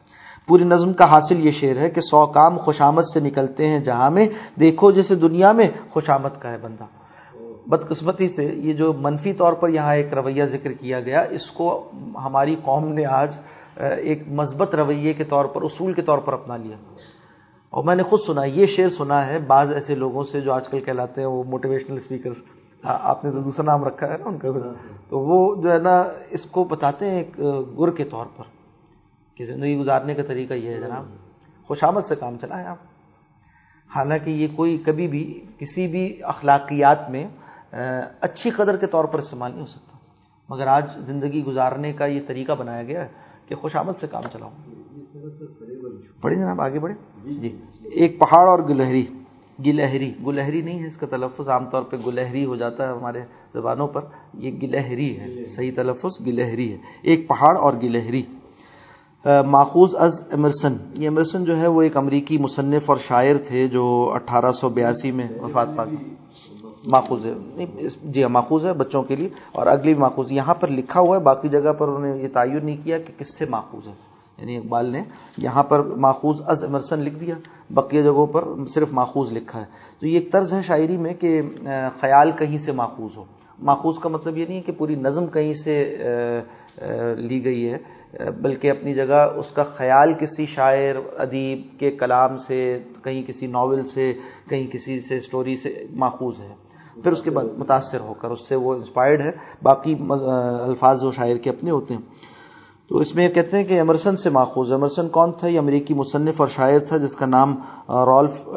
[0.49, 4.09] پوری نظم کا حاصل یہ شعر ہے کہ سو کام خوشامد سے نکلتے ہیں جہاں
[4.11, 4.27] میں،
[4.59, 6.85] دیکھو جیسے دنیا میں خوشامد کا ہے بندہ۔
[7.67, 11.91] بدقسمتی سے یہ جو منفی طور پر یہاں ایک رویہ ذکر کیا گیا، اس کو
[12.25, 13.35] ہماری قوم نے آج
[13.77, 16.75] ایک مثبت رویے کے طور پر، اصول کے طور پر اپنا لیا۔
[17.69, 20.67] اور میں نے خود سنا، یہ شعر سنا ہے بعض ایسے لوگوں سے جو آج
[20.67, 22.29] کل کہلاتے ہیں، وہ موٹیویشنل اسپیکر
[22.83, 24.47] آپ نے تو دوسرا نام رکھا ہے نا ان کا۔
[25.09, 27.39] تو وہ جو ہے نا، اس کو بتاتے ہیں ایک
[27.79, 28.58] گر کے طور پر۔
[29.39, 31.05] کہ زندگی گزارنے کا طریقہ یہ ہے جناب۔
[31.67, 32.77] خوش آمد سے کام چلائیں آپ۔
[33.95, 37.27] حالانکہ یہ کوئی کبھی بھی کسی بھی اخلاقیات میں
[38.21, 39.97] اچھی قدر کے طور پر استعمال نہیں ہو سکتا۔
[40.49, 43.07] مگر آج زندگی گزارنے کا یہ طریقہ بنایا گیا ہے
[43.47, 44.51] کہ خوش آمد سے کام چلاؤں
[46.21, 46.95] پڑھیں جناب، آگے بڑھے
[47.33, 49.05] جی۔ ایک پہاڑ اور گلہری۔
[49.65, 53.21] گلہری۔ گلہری نہیں ہے اس کا تلفظ، عام طور پہ گلہری ہو جاتا ہے ہمارے
[53.53, 54.01] زبانوں پر۔
[54.33, 58.23] یہ گلہری ہے۔ صحیح تلفظ، گلہری ہے۔ ایک پہاڑ اور گلہری۔
[59.25, 64.11] ماخوذ از امرسن یہ امرسن جو ہے وہ ایک امریکی مصنف اور شاعر تھے جو
[64.13, 65.83] اٹھارہ سو بیاسی میں وفات پا
[66.87, 67.65] ماخوذ ہے۔
[68.03, 71.21] جی ہاں ماخوذ ہے بچوں کے لیے۔ اور اگلی ماخوذ، یہاں پر لکھا ہوا ہے،
[71.21, 73.93] باقی جگہ پر انہوں نے یہ تعین نہیں کیا کہ کس سے ماخوذ ہے۔
[74.37, 75.03] یعنی اقبال نے
[75.37, 77.35] یہاں پر ماخوذ از امرسن لکھ دیا۔
[77.69, 79.65] بقیہ جگہوں پر صرف ماخوذ لکھا ہے۔
[79.99, 81.41] تو یہ ایک طرز ہے شاعری میں کہ
[82.01, 83.23] خیال کہیں سے ماخوذ ہو۔
[83.59, 85.97] ماخوذ کا مطلب یہ نہیں ہے کہ پوری نظم کہیں سے
[87.17, 92.79] لی گئی ہے۔ بلکہ اپنی جگہ اس کا خیال کسی شاعر، ادیب کے کلام سے،
[93.03, 94.13] کہیں کسی ناول سے،
[94.49, 96.55] کہیں کسی سے اسٹوری سے ماخوذ ہے۔
[97.03, 99.31] پھر اس کے بعد متاثر ہو کر اس سے وہ انسپائرڈ ہے۔
[99.63, 102.01] باقی الفاظ وہ شاعر کے اپنے ہوتے ہیں۔
[102.89, 105.93] تو اس میں یہ کہتے ہیں کہ ایمرسن سے ماخوذ ایمرسن کون تھا؟ یہ امریکی
[105.93, 107.55] مصنف اور شاعر تھا جس کا نام
[107.89, 108.49] رالف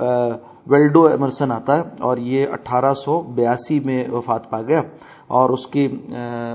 [0.67, 4.83] ویلڈو ایمرسن آتا ہے۔ اور یہ اٹھارہ سو بیاسی میں وفات پا گیا۔
[5.27, 5.89] اور اس کی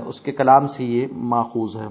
[0.06, 1.86] اس کے کلام سے یہ ماخوذ ہے۔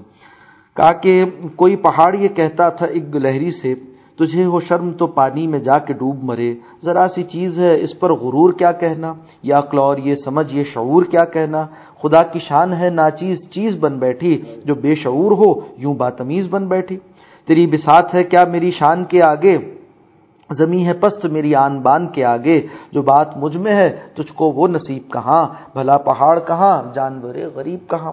[0.78, 1.12] کہا کہ
[1.56, 3.74] کوئی پہاڑ یہ کہتا تھا ایک گلہری سے،
[4.18, 6.50] تجھے ہو شرم تو پانی میں جا کے ڈوب مرے،
[6.84, 9.12] ذرا سی چیز ہے اس پر غرور کیا کہنا،
[9.42, 11.66] یا کلور یہ سمجھ، یہ شعور کیا کہنا؟
[12.02, 14.34] خدا کی شان ہے ناچیز چیز بن بیٹھی،
[14.66, 16.96] جو بے شعور ہو یوں باتمیز بن بیٹھی۔
[17.48, 19.56] تیری بسات ہے کیا میری شان کے آگے؟
[20.50, 22.58] زمیں ہے پست میری آن بان کے آگے۔
[22.92, 25.42] جو بات مجھ میں ہے، تجھ کو وہ نصیب کہاں؟
[25.74, 28.12] بھلا پہاڑ کہاں؟ جانور غریب کہاں؟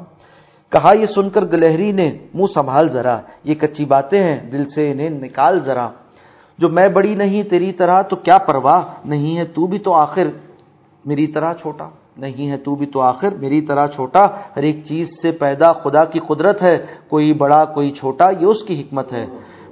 [0.69, 4.91] کہا یہ سن کر گلہری نے منہ سنبھال ذرا، یہ کچی باتیں ہیں، دل سے
[4.91, 5.89] انہیں نکال ذرا۔
[6.60, 10.28] جو میں بڑی نہیں، تیری طرح تو کیا پرواہ؟ نہیں ہے تو بھی تو آخر
[11.06, 14.23] میری طرح چھوٹا۔ نہیں ہے تو بھی تو آخر میری طرح چھوٹا۔
[14.56, 18.63] ہر ایک چیز سے پیدا خدا کی قدرت ہے۔ کوئی بڑا، کوئی چھوٹا، یہ اس
[18.63, 19.25] کی حکمت ہے۔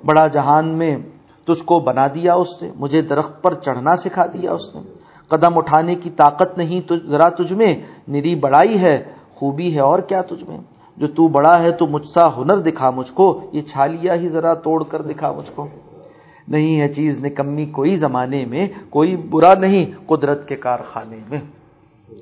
[0.05, 0.97] بڑا جہان میں
[1.45, 4.81] تجھ کو بنا دیا اس نے، مجھے درخت پر چڑھنا سکھا دیا اس نے۔
[5.27, 7.75] قدم اٹھانے کی طاقت نہیں ذرا تجھ میں،
[8.07, 9.03] نری بڑائی ہے،
[9.35, 10.57] خوبی ہے اور کیا تجھ میں؟
[10.97, 14.53] جو تو بڑا ہے تو مجھ سا ہنر دکھا مجھ کو، یہ چھالیا ہی ذرا
[14.53, 15.67] توڑ کر دکھا مجھ کو۔
[16.47, 21.39] نہیں ہے چیز نکمی کوئی زمانے میں، کوئی برا نہیں قدرت کے کارخانے میں۔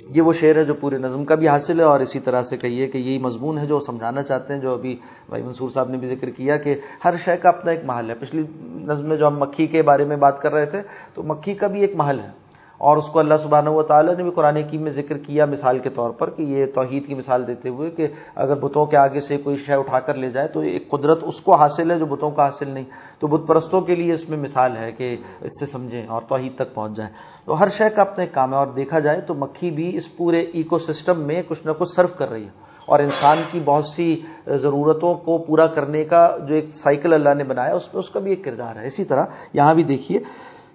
[0.09, 2.57] یہ وہ شعر ہے جو پورے نظم کا بھی حاصل ہے اور اسی طرح سے
[2.57, 4.95] کہیے کہ یہی مضمون ہے جو سمجھانا چاہتے ہیں، جو ابھی
[5.29, 8.15] بھائی منصور صاحب نے بھی ذکر کیا کہ ہر شے کا اپنا ایک محل ہے۔
[8.15, 10.81] پچھلی نظم میں جو ہم مکھی کے بارے میں بات کر رہے تھے،
[11.13, 12.40] تو مکھی کا بھی ایک محل ہے۔
[12.81, 15.79] اور اس کو اللہ سبحانہ و تعالیٰ نے بھی قرآن کی میں ذکر کیا مثال
[15.79, 19.21] کے طور پر کہ یہ توحید کی مثال دیتے ہوئے کہ اگر بتوں کے آگے
[19.21, 22.05] سے کوئی شے اٹھا کر لے جائے تو ایک قدرت اس کو حاصل ہے جو
[22.05, 22.83] بتوں کا حاصل نہیں۔
[23.19, 26.55] تو بت پرستوں کے لیے اس میں مثال ہے کہ اس سے سمجھیں اور توحید
[26.55, 27.13] تک پہنچ جائیں۔
[27.45, 30.17] تو ہر شے کا اپنا ایک کام ہے اور دیکھا جائے تو مکھی بھی اس
[30.17, 33.85] پورے ایکو سسٹم میں کچھ نہ کچھ سرو کر رہی ہے۔ اور انسان کی بہت
[33.85, 38.09] سی ضرورتوں کو پورا کرنے کا جو ایک سائیکل اللہ نے بنایا، اس میں اس
[38.09, 40.19] کا بھی ایک کردار ہے۔ اسی طرح یہاں بھی دیکھیے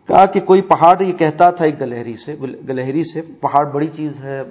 [0.09, 2.35] کہا کہ کوئی پہاڑ یہ کہتا تھا ایک گلہری سے
[2.69, 4.43] گلہری سے پہاڑ بڑی چیز ہے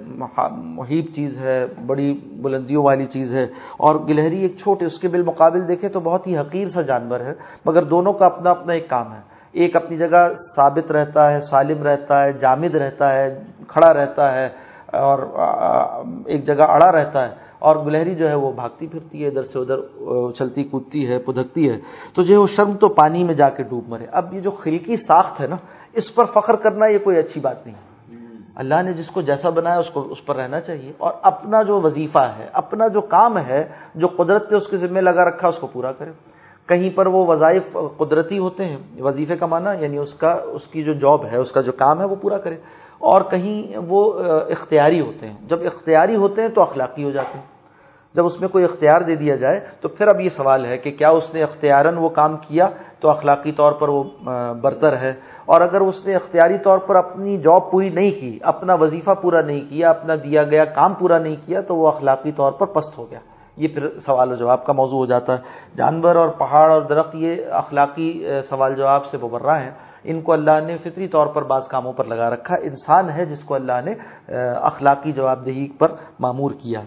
[0.50, 3.46] محیب چیز ہے، بڑی بلندیوں والی چیز ہے۔
[3.78, 7.32] اور گلہری ایک چھوٹے، اس کے بالمقابل دیکھے تو بہت ہی حقیر سا جانور ہے،
[7.64, 9.20] مگر دونوں کا اپنا اپنا ایک کام ہے۔
[9.52, 14.48] ایک اپنی جگہ ثابت رہتا ہے، سالم رہتا ہے، جامد رہتا ہے، کھڑا رہتا ہے
[14.92, 15.18] اور
[16.26, 19.58] ایک جگہ اڑا رہتا ہے۔ اور گلہری جو ہے وہ بھاگتی پھرتی ہے، ادھر سے
[19.58, 19.76] ادھر
[20.32, 21.76] چلتی کودتی ہے، پدھکتی ہے۔
[22.14, 24.50] تو جو ہے وہ شرم تو پانی میں جا کے ڈوب مرے۔ اب یہ جو
[24.50, 25.56] خلقی ساخت ہے نا،
[25.92, 27.76] اس پر فخر کرنا یہ کوئی اچھی بات نہیں۔
[28.54, 31.80] اللہ نے جس کو جیسا بنایا، اس کو، اس پر رہنا چاہیے۔ اور اپنا جو
[31.80, 35.58] وظیفہ ہے، اپنا جو کام ہے، جو قدرت نے اس کے ذمہ لگا رکھا، اس
[35.60, 36.10] کو پورا کرے۔
[36.68, 40.82] کہیں پر وہ وظائف قدرتی ہوتے ہیں، وظیفے کا معنی یعنی اس کا، اس کی
[40.82, 42.56] جو جاب ہے، اس کا جو کام ہے، وہ پورا کرے۔
[42.98, 44.12] اور کہیں وہ
[44.50, 47.46] اختیاری ہوتے ہیں۔ جب اختیاری ہوتے ہیں تو اخلاقی ہو جاتے ہیں۔
[48.14, 50.90] جب اس میں کوئی اختیار دے دیا جائے تو پھر اب یہ سوال ہے کہ
[50.90, 52.68] کیا اس نے اختیاراً وہ کام کیا
[53.00, 54.04] تو اخلاقی طور پر وہ
[54.62, 55.12] برتر ہے؟
[55.44, 59.40] اور اگر اس نے اختیاری طور پر اپنی جاب پوری نہیں کی، اپنا وظیفہ پورا
[59.40, 62.98] نہیں کیا، اپنا دیا گیا کام پورا نہیں کیا تو وہ اخلاقی طور پر پست
[62.98, 63.18] ہو گیا۔
[63.56, 65.42] یہ پھر سوال و جواب کا موضوع ہو جاتا ہے۔
[65.76, 69.70] جانور اور پہاڑ اور درخت یہ اخلاقی سوال جواب سے ببرہ ہیں۔
[70.06, 73.40] ان کو اللہ نے فطری طور پر بعض کاموں پر لگا رکھا انسان ہے جس
[73.44, 73.94] کو اللہ نے
[74.62, 75.88] اخلاقی جواب دہی پر
[76.20, 76.80] معمور کیا۔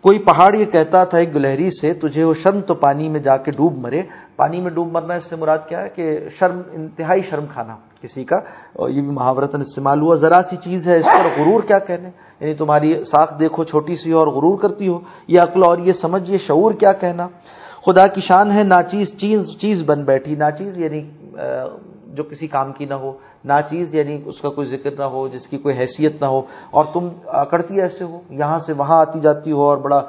[0.00, 3.36] کوئی پہاڑ یہ کہتا تھا ایک گلہری سے، تجھے وہ شرم تو پانی میں جا
[3.36, 4.02] کے ڈوب مرے۔
[4.36, 8.24] پانی میں ڈوب مرنا اس سے مراد کیا ہے کہ شرم، انتہائی شرم کھانا کسی
[8.24, 8.40] کا۔
[8.78, 12.54] یہ بھی محاورتن استعمال ہوا۔ ذرا سی چیز ہے اس پر غرور کیا کہنے؟ یعنی
[12.54, 16.38] تمہاری ساکھ دیکھو چھوٹی سی اور غرور کرتی ہو۔ یہ عقل اور یہ سمجھ، یہ
[16.38, 17.28] شعور کیا کہنا؟
[17.86, 21.10] خدا کی شان ہے، ناچیز چیز چیز بن بیٹھی۔ ناچیز یعنی
[22.18, 23.12] جو کسی کام کی نہ ہو
[23.44, 26.40] نہ چیز یعنی اس کا کوئی ذکر نہ ہو، جس کی کوئی حیثیت نہ ہو،
[26.76, 27.08] اور تم
[27.50, 30.00] کرتی ایسے ہو، یہاں سے وہاں آتی جاتی ہو اور بڑا،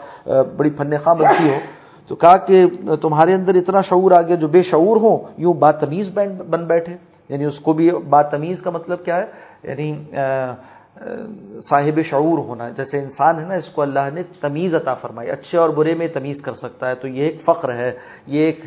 [0.58, 1.60] بڑی فن خواہ بنتی ہو۔
[2.08, 2.58] تو کہا کہ
[3.02, 6.08] تمہارے اندر اتنا شعور آ گیا جو بے شعور ہو یوں بات تمیز
[6.50, 6.96] بن بیٹھے۔
[7.30, 9.26] یعنی اس کو بھی بات تمیز کا مطلب کیا ہے؟
[9.70, 9.90] یعنی
[11.70, 15.58] صاحب شعور ہونا۔ جیسے انسان ہے نا، اس کو اللہ نے تمیز عطا فرمائی۔ اچھے
[15.58, 17.92] اور برے میں تمیز کر سکتا ہے، تو یہ ایک فخر ہے،
[18.34, 18.60] یہ ایک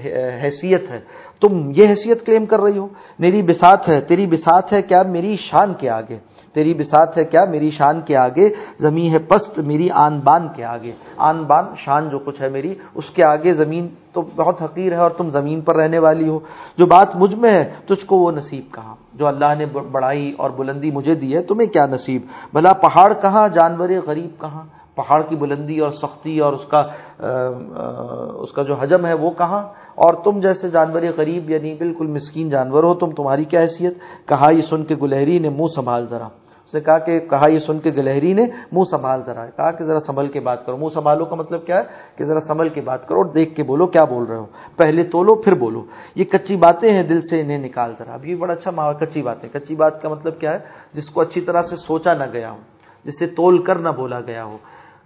[0.43, 1.01] حیثیت ہے۔
[1.43, 5.37] تم یہ حیثیت کلیم کر رہی ہو؟ میری بسات ہے، تیری بسات ہے، کیا میری
[5.37, 6.19] شان کے آگے؟
[6.55, 8.49] تیری بسات ہے، کیا میری شان کے آگے؟
[8.81, 12.75] زمین ہے پست، میری آن بان کے آگے۔ آن بان شان جو کچھ ہے میری،
[12.95, 16.39] اس کے آگے زمین تو بہت حقیر ہے اور تم زمین پر رہنے والی ہو۔
[16.79, 20.51] جو بات مجھ میں ہے، تجھ کو وہ نصیب کہاں؟ جو اللہ نے بڑائی اور
[20.51, 25.37] بلندی مجھے دی ہے، تمہیں کیا نصیب؟ بھلا پہاڑ کہاں، جانور غریب کہاں؟ پہاڑ کی
[25.37, 26.81] بلندی اور سختی اور اس کا
[28.43, 29.63] اس کا جو حجم ہے وہ کہاں؟
[29.95, 33.95] اور تم جیسے جانور غریب یعنی بالکل مسکین جانور ہو، تم تمہاری کیا حیثیت؟
[34.27, 36.29] کہا یہ سن کے گلہری نے، منہ سنبھال ذرا۔
[36.67, 39.85] اس نے کہا کہ، کہا یہ سن کے گلہری نے، منہ سنبھال ذرا۔ کہا کہ
[39.85, 41.83] ذرا سنبھل کے بات کرو۔ منہ سنبھالو کا مطلب کیا ہے؟
[42.17, 45.03] کہ ذرا سنبھل کے بات کرو اور دیکھ کے بولو کیا بول رہے ہو۔ پہلے
[45.03, 48.53] تولو، پھر بولو۔ یہ کچی باتیں ہیں، دل سے انہیں نکال ذرا۔ اب یہ بڑا
[48.53, 50.59] اچھا ماحول، کچی باتیں۔ کچی بات کا مطلب کیا ہے؟
[50.93, 52.57] جس کو اچھی طرح سے سوچا نہ گیا ہو،
[53.05, 54.57] جسے تول کر نہ بولا گیا ہو۔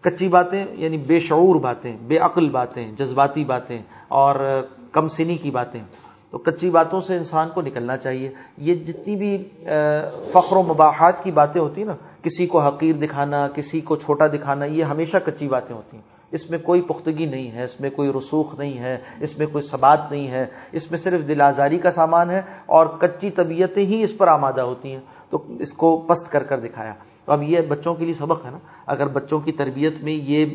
[0.07, 5.51] کچی باتیں یعنی بے شعور باتیں، بے عقل باتیں، جذباتی باتیں اور کم سنی کی
[5.51, 5.83] باتیں۔
[6.31, 9.49] تو کچی باتوں سے انسان کو نکلنا چاہیے۔ یہ جتنی بھی
[10.33, 14.27] فخر و مباحات کی باتیں ہوتی ہیں نا، کسی کو حقیر دکھانا، کسی کو چھوٹا
[14.27, 17.91] دکھانا، یہ ہمیشہ کچی باتیں ہوتی ہیں۔ اس میں کوئی پختگی نہیں ہے، اس میں
[17.91, 21.79] کوئی رسوخ نہیں ہے، اس میں کوئی ثبات نہیں ہے۔ اس میں صرف دل آزاری
[21.79, 26.05] کا سامان ہے اور کچی طبیعتیں ہی اس پر آمادہ ہوتی ہیں۔ تو اس کو
[26.09, 26.95] پست کر کر دکھایا۔
[27.27, 30.47] تو اب یہ بچوں کے لیے سبق ہے نا۔ اگر بچوں کی تربیت میں یہ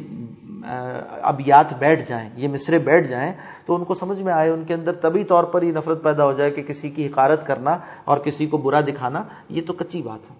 [1.21, 3.33] ابیات بیٹھ جائیں، یہ مصرے بیٹھ جائیں،
[3.65, 6.25] تو ان کو سمجھ میں آئے، ان کے اندر طبی طور پر یہ نفرت پیدا
[6.25, 10.01] ہو جائے کہ کسی کی حکارت کرنا اور کسی کو برا دکھانا، یہ تو کچی
[10.01, 10.35] بات ہے۔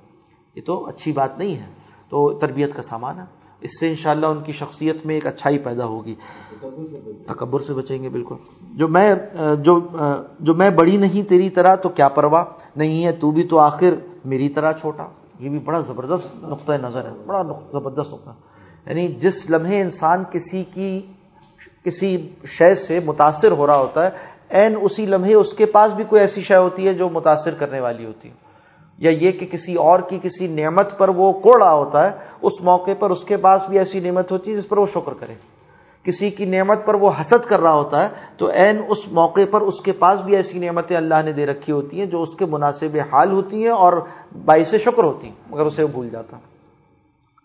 [0.55, 1.65] یہ تو اچھی بات نہیں ہے۔
[2.09, 3.23] تو تربیت کا سامان ہے۔
[3.61, 6.15] اس سے انشاءاللہ ان کی شخصیت میں ایک اچھائی پیدا ہوگی۔
[7.27, 9.15] تکبر سے بچیں گے، بالکل۔ جو میں
[9.63, 9.79] جو
[10.39, 12.43] جو میں بڑی نہیں تیری طرح، تو کیا پرواہ؟
[12.75, 15.07] نہیں ہے، تو بھی تو آخر میری طرح چھوٹا۔
[15.41, 18.29] یہ بھی بڑا زبردست نقطۂ نظر ہے، بڑا زبردست نقطہ
[18.85, 21.01] یعنی جس لمحے انسان کسی کی،
[21.83, 24.09] کسی شے سے متاثر ہو رہا ہوتا ہے،
[24.49, 27.79] این اسی لمحے اس کے پاس بھی کوئی ایسی شے ہوتی ہے جو متاثر کرنے
[27.79, 28.33] والی ہوتی ہے۔
[28.97, 32.53] یا یہ کہ کسی اور کی کسی نعمت پر وہ کوڑ رہا ہوتا ہے، اس
[32.61, 35.33] موقع پر اس کے پاس بھی ایسی نعمت ہوتی ہے جس پر وہ شکر کرے۔
[36.03, 39.61] کسی کی نعمت پر وہ حسد کر رہا ہوتا ہے، تو عین اس موقع پر
[39.61, 42.45] اس کے پاس بھی ایسی نعمتیں اللہ نے دے رکھی ہوتی ہیں جو اس کے
[42.45, 43.93] مناسب حال ہوتی ہیں اور
[44.45, 46.37] باعث شکر ہوتی ہیں، مگر اسے وہ بھول جاتا۔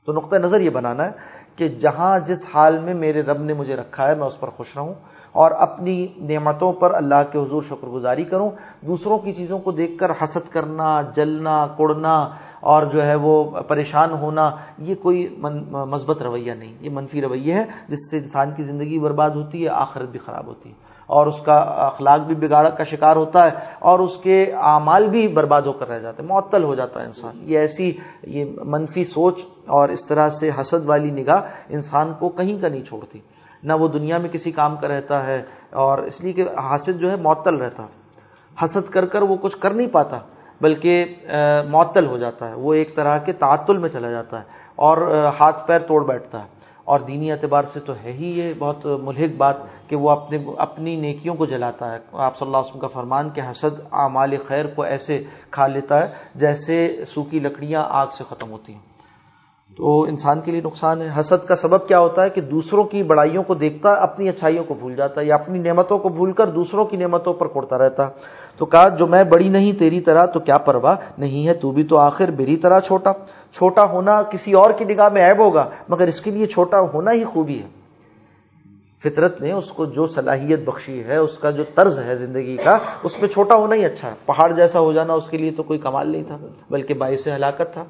[0.04, 1.10] تو نقطۂ نظر یہ بنانا ہے
[1.56, 4.76] کہ جہاں جس حال میں میرے رب نے مجھے رکھا ہے، میں اس پر خوش
[4.76, 4.94] رہوں
[5.32, 9.98] اور اپنی نعمتوں پر اللہ کے حضور شکر گزاری کروں، دوسروں کی چیزوں کو دیکھ
[9.98, 12.28] کر حسد کرنا، جلنا، کوڑنا
[12.60, 17.64] اور جو ہے وہ پریشان ہونا، یہ کوئی مثبت رویہ نہیں، یہ منفی رویہ ہے،
[17.88, 20.74] جس سے انسان کی زندگی برباد ہوتی ہے، آخرت بھی خراب ہوتی ہے،
[21.08, 25.26] اور اس کا اخلاق بھی بگاڑ کا شکار ہوتا ہے، اور اس کے اعمال بھی
[25.34, 27.92] برباد ہو کر رہ جاتے ہیں، معطل ہو جاتا ہے انسان۔ یہ ایسی،
[28.36, 32.82] یہ منفی سوچ اور اس طرح سے حسد والی نگاہ انسان کو کہیں کا نہیں
[32.82, 33.18] چھوڑتی۔
[33.62, 35.42] نہ وہ دنیا میں کسی کام کا رہتا ہے،
[35.72, 37.86] اور اس لیے کہ حاسد جو ہے معطل رہتا۔
[38.56, 40.18] حسد کر کر وہ کچھ کر نہیں پاتا۔
[40.60, 41.04] بلکہ
[41.70, 44.44] معطل ہو جاتا ہے، وہ ایک طرح کے تعطل میں چلا جاتا ہے
[44.76, 44.98] اور
[45.40, 49.36] ہاتھ پیر توڑ بیٹھتا ہے۔ اور دینی اعتبار سے تو ہے ہی یہ بہت ملحق
[49.36, 49.56] بات
[49.88, 53.30] کہ وہ اپنے، اپنی نیکیوں کو جلاتا ہے۔ آپ صلی اللہ علیہ وسلم کا فرمان
[53.30, 58.50] کہ حسد اعمال خیر کو ایسے کھا لیتا ہے جیسے سوکھی لکڑیاں آگ سے ختم
[58.50, 58.95] ہوتی ہیں۔
[59.76, 63.02] تو انسان کے لیے نقصان ہے۔ حسد کا سبب کیا ہوتا ہے کہ دوسروں کی
[63.02, 66.46] بڑائیوں کو دیکھتا، اپنی اچھائیوں کو بھول جاتا ہے یا اپنی نعمتوں کو بھول کر
[66.46, 68.10] دوسروں کی نعمتوں پر کوڑتا رہتا۔
[68.56, 71.82] تو کہا، جو میں بڑی نہیں تیری طرح، تو کیا پرواہ نہیں ہے؟ تو بھی
[71.82, 73.12] تو آخر میری طرح چھوٹا۔
[73.52, 77.12] چھوٹا ہونا کسی اور کی نگاہ میں عیب ہوگا، مگر اس کے لیے چھوٹا ہونا
[77.12, 77.68] ہی خوبی ہے۔
[79.04, 82.78] فطرت نے اس کو جو صلاحیت بخشی ہے، اس کا جو طرز ہے زندگی کا،
[83.02, 85.62] اس میں چھوٹا ہونا ہی اچھا ہے۔ پہاڑ جیسا ہو جانا، اس کے لیے تو
[85.62, 86.36] کوئی کمال نہیں تھا،
[86.70, 87.84] بلکہ باعث ہلاکت تھا۔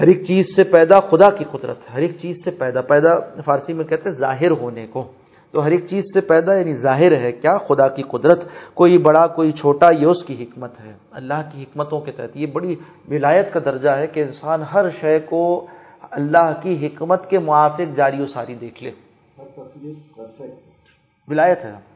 [0.00, 3.72] ہر ایک چیز سے پیدا خدا کی قدرت ہر ایک چیز سے پیدا پیدا فارسی
[3.72, 5.04] میں کہتے ہیں ظاہر ہونے کو۔
[5.50, 9.26] تو ہر ایک چیز سے پیدا یعنی ظاہر ہے کیا؟ خدا کی قدرت کوئی بڑا
[9.26, 12.74] کوئی چھوٹا یہ اس کی حکمت ہے۔ اللہ کی حکمتوں کے تحت یہ بڑی
[13.10, 15.66] ولایت کا درجہ ہے کہ انسان ہر شے کو
[16.10, 18.90] اللہ کی حکمت کے موافق جاری و ساری دیکھ لے۔
[21.28, 21.95] ولایت ہے۔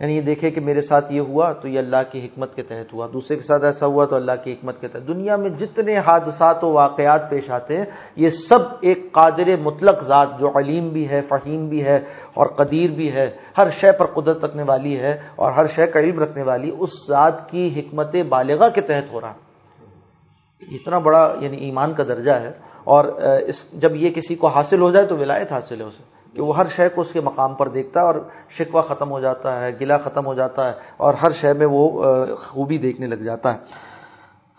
[0.00, 2.92] یعنی یہ دیکھے کہ میرے ساتھ یہ ہوا تو یہ اللہ کی حکمت کے تحت
[2.92, 5.96] ہوا، دوسرے کے ساتھ ایسا ہوا تو اللہ کی حکمت کے تحت۔ دنیا میں جتنے
[5.98, 7.84] حادثات و واقعات پیش آتے ہیں،
[8.16, 11.98] یہ سب ایک قادر مطلق ذات جو علیم بھی ہے، فہیم بھی ہے
[12.34, 16.00] اور قدیر بھی ہے، ہر شے پر قدرت رکھنے والی ہے اور ہر شے کا
[16.00, 19.34] علم رکھنے والی، اس ذات کی حکمت بالغہ کے تحت ہو رہا۔
[20.62, 22.50] اتنا بڑا یعنی ایمان کا درجہ ہے
[22.84, 23.04] اور
[23.50, 26.02] اس جب یہ کسی کو حاصل ہو جائے تو ولایت حاصل ہے اسے۔
[26.34, 28.14] کہ وہ ہر شے کو اس کے مقام پر دیکھتا ہے اور
[28.58, 32.02] شکوہ ختم ہو جاتا ہے گلا ختم ہو جاتا ہے اور ہر شے میں وہ
[32.26, 33.90] خوبی دیکھنے لگ جاتا ہے۔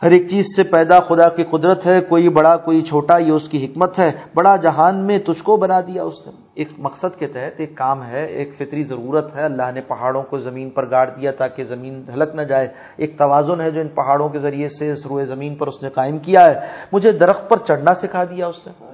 [0.04, 3.50] ہر ایک چیز سے پیدا خدا کی قدرت ہے، کوئی بڑا، کوئی چھوٹا، یہ اس
[3.50, 7.28] کی حکمت ہے۔ بڑا جہان میں تجھ کو بنا دیا اس نے۔ ایک مقصد کے
[7.28, 11.10] تحت ایک کام ہے، ایک فطری ضرورت ہے۔ اللہ نے پہاڑوں کو زمین پر گاڑ
[11.10, 14.96] دیا تاکہ زمین ہلک نہ جائے۔ ایک توازن ہے جو ان پہاڑوں کے ذریعے سے
[14.96, 16.60] سروئے زمین پر اس نے قائم کیا ہے۔
[16.92, 18.86] مجھے درخت پر چڑھنا سکھا دیا اس نے۔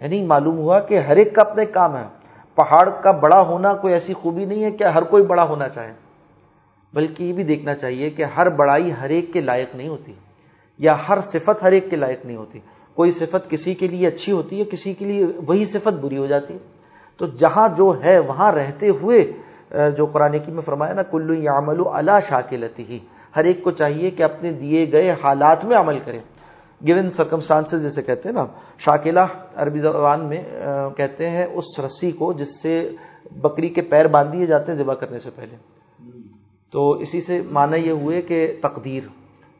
[0.00, 2.17] یعنی معلوم ہوا کہ ہر ایک کا اپنا ایک کام ہے۔
[2.58, 5.92] پہاڑ کا بڑا ہونا کوئی ایسی خوبی نہیں ہے کہ ہر کوئی بڑا ہونا چاہے۔
[6.94, 10.12] بلکہ یہ بھی دیکھنا چاہیے کہ ہر بڑائی ہر ایک کے لائق نہیں ہوتی،
[10.80, 12.58] یا ہر صفت ہر ایک کے لائق نہیں ہوتی۔
[12.96, 16.26] کوئی صفت کسی کے لیے اچھی ہوتی ہے، کسی کے لیے وہی صفت بری ہو
[16.26, 16.58] جاتی۔ ہے
[17.20, 19.20] تو جہاں جو ہے وہاں رہتے ہوئے
[19.96, 22.98] جو قرآن کی میں فرمایا نا کلو یامل اللہ شاکلتی ہی
[23.36, 26.18] ہر ایک کو چاہیے کہ اپنے دیے گئے حالات میں عمل کرے۔
[26.86, 28.44] گیون سرکمسٹانس جسے کہتے ہیں نا،
[28.84, 29.24] شاکلہ
[29.62, 30.42] عربی زبان میں
[30.96, 32.74] کہتے ہیں اس رسی کو جس سے
[33.42, 35.56] بکری کے پیر باندھ دیے جاتے ہیں ذبح کرنے سے پہلے۔
[36.72, 39.02] تو اسی سے مانا یہ ہوئے کہ تقدیر،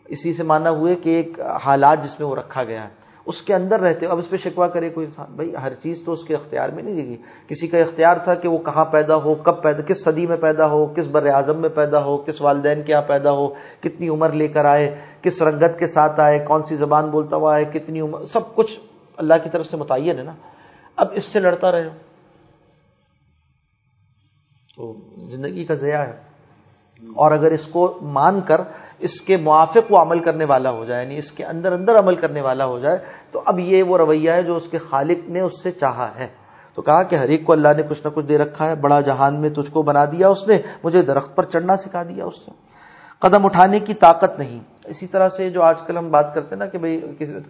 [0.09, 2.93] اسی سے مانا ہوئے کہ ایک حالات جس میں وہ رکھا گیا ہے۔
[3.29, 6.13] اس کے اندر رہتے اب اس پہ شکوا کرے کوئی انسان۔ بھائی، ہر چیز تو
[6.13, 9.35] اس کے اختیار میں نہیں جگی کسی کا اختیار تھا کہ وہ کہاں پیدا ہو،
[9.35, 12.83] کب پیدا، کس صدی میں پیدا ہو، کس بر اعظم میں پیدا ہو، کس والدین
[12.83, 13.49] کے یہاں پیدا ہو،
[13.81, 17.57] کتنی عمر لے کر آئے، کس رنگت کے ساتھ آئے، کون سی زبان بولتا ہوا
[17.57, 18.81] ہے، کتنی عمر، سب کچھ
[19.17, 20.35] اللہ کی طرف سے متعین ہے نا۔
[20.97, 21.89] اب اس سے لڑتا رہے
[24.77, 24.95] تو
[25.29, 26.29] زندگی کا ضیاع ہے۔
[27.17, 28.61] اور اگر اس کو مان کر
[28.99, 32.15] اس کے موافق وہ عمل کرنے والا ہو جائے یعنی اس کے اندر اندر عمل
[32.15, 32.99] کرنے والا ہو جائے،
[33.33, 36.27] تو اب یہ وہ رویہ ہے جو اس کے خالق نے اس سے چاہا ہے۔
[36.75, 39.01] تو کہا کہ ہر ایک کو اللہ نے کچھ نہ کچھ دے رکھا ہے، بڑا
[39.01, 42.49] جہان میں تجھ کو بنا دیا اس نے، مجھے درخت پر چڑھنا سکھا دیا اس
[42.49, 42.55] نے۔
[43.19, 46.59] قدم اٹھانے کی طاقت نہیں۔ اسی طرح سے جو آج کل ہم بات کرتے ہیں
[46.59, 47.01] نا کہ بھائی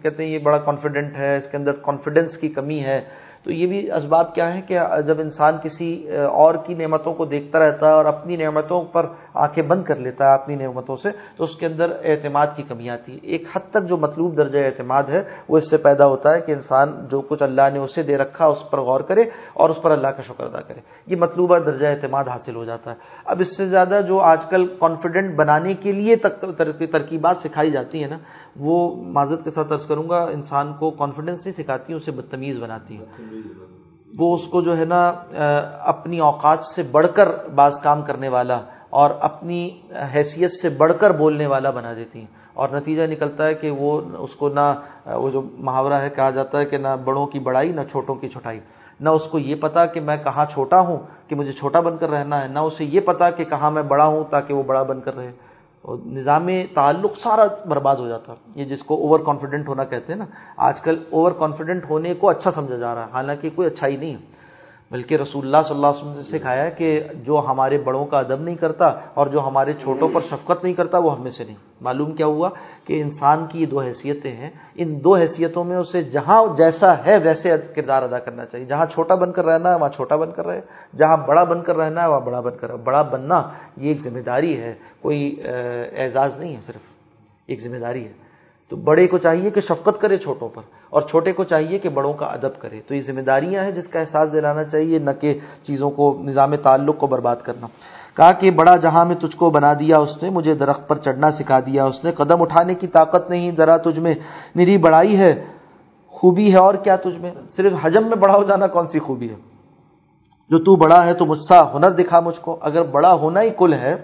[0.01, 3.01] کہتے ہیں یہ بڑا کانفیڈنٹ ہے، اس کے اندر کانفیڈنس کی کمی ہے۔
[3.43, 7.59] تو یہ بھی اسباب کیا ہے کہ جب انسان کسی اور کی نعمتوں کو دیکھتا
[7.59, 11.43] رہتا ہے اور اپنی نعمتوں پر آنکھیں بند کر لیتا ہے اپنی نعمتوں سے، تو
[11.43, 15.03] اس کے اندر اعتماد کی کمی آتی ہے۔ ایک حد تک جو مطلوب درجہ اعتماد
[15.09, 18.17] ہے، وہ اس سے پیدا ہوتا ہے کہ انسان جو کچھ اللہ نے اسے دے
[18.17, 19.23] رکھا اس پر غور کرے
[19.53, 22.91] اور اس پر اللہ کا شکر ادا کرے۔ یہ مطلوبہ درجہ اعتماد حاصل ہو جاتا
[22.91, 28.01] ہے۔ اب اس سے زیادہ جو آج کل کانفیڈنٹ بنانے کے لیے ترکیبات سکھائی جاتی
[28.01, 28.17] ہیں نا
[28.55, 32.97] وہ معذرت کے ساتھ عرض کروں گا، انسان کو کانفیڈنس نہیں سکھاتی، اسے بدتمیز بناتی
[32.97, 33.05] ہیں
[34.19, 35.13] وہ اس کو جو ہے نا
[35.85, 39.69] اپنی اوقات سے بڑھ کر بعض کام کرنے والا اور اپنی
[40.13, 44.01] حیثیت سے بڑھ کر بولنے والا بنا دیتی ہیں۔ اور نتیجہ نکلتا ہے کہ وہ
[44.17, 44.73] اس کو نہ
[45.05, 48.27] وہ جو محاورہ ہے، کہا جاتا ہے کہ نہ بڑوں کی بڑائی، نہ چھوٹوں کی
[48.29, 48.59] چھوٹائی
[48.99, 50.97] نہ اس کو یہ پتا کہ میں کہاں چھوٹا ہوں،
[51.27, 54.05] کہ مجھے چھوٹا بن کر رہنا ہے، نہ اسے یہ پتا کہ کہاں میں بڑا
[54.05, 55.31] ہوں تاکہ وہ بڑا بن کر رہے۔
[55.81, 60.19] اور نظام تعلق سارا برباد ہو جاتا یہ جس کو اوور کانفیڈنٹ ہونا کہتے ہیں
[60.19, 60.25] نا،
[60.57, 64.13] آج کل اوور کانفیڈنٹ ہونے کو اچھا سمجھا جا رہا ہے، حالانکہ کوئی اچھائی نہیں
[64.13, 64.38] ہے۔
[64.91, 68.41] بلکہ رسول اللہ صلی اللہ علیہ وسلم نے سکھایا کہ جو ہمارے بڑوں کا ادب
[68.41, 71.55] نہیں کرتا اور جو ہمارے چھوٹوں پر شفقت نہیں کرتا، وہ ہم میں سے نہیں۔
[71.81, 72.49] معلوم کیا ہوا
[72.85, 77.17] کہ انسان کی یہ دو حیثیتیں ہیں۔ ان دو حیثیتوں میں اسے جہاں جیسا ہے
[77.17, 80.45] ویسے کردار ادا کرنا چاہیے۔ جہاں چھوٹا بن کر رہنا ہے، وہاں چھوٹا بن کر
[80.45, 80.61] رہے۔
[80.97, 83.41] جہاں بڑا بن کر رہنا ہے، وہاں بڑا بن کر رہے۔ بڑا بننا
[83.77, 85.21] یہ ایک ذمہ داری ہے، کوئی
[85.97, 86.81] اعزاز نہیں ہے، صرف
[87.47, 88.28] ایک ذمہ داری ہے۔
[88.69, 92.13] تو بڑے کو چاہیے کہ شفقت کرے چھوٹوں پر اور چھوٹے کو چاہیے کہ بڑوں
[92.13, 95.39] کا ادب کرے۔ تو یہ ذمہ داریاں ہیں جس کا احساس دلانا چاہیے، نہ کہ
[95.63, 97.67] چیزوں کو، نظام تعلق کو برباد کرنا۔
[98.15, 101.31] کہا کہ بڑا جہاں میں تجھ کو بنا دیا اس نے، مجھے درخت پر چڑھنا
[101.31, 104.15] سکھا دیا اس نے۔ قدم اٹھانے کی طاقت نہیں، ذرا تجھ میں
[104.55, 105.45] نری بڑائی ہے،
[106.07, 109.29] خوبی ہے اور کیا تجھ میں؟ صرف حجم میں بڑا ہو جانا کون سی خوبی
[109.29, 109.35] ہے؟
[110.49, 113.49] جو تو بڑا ہے تو مجھ سا ہنر دکھا مجھ کو۔ اگر بڑا ہونا ہی
[113.57, 113.95] کل ہے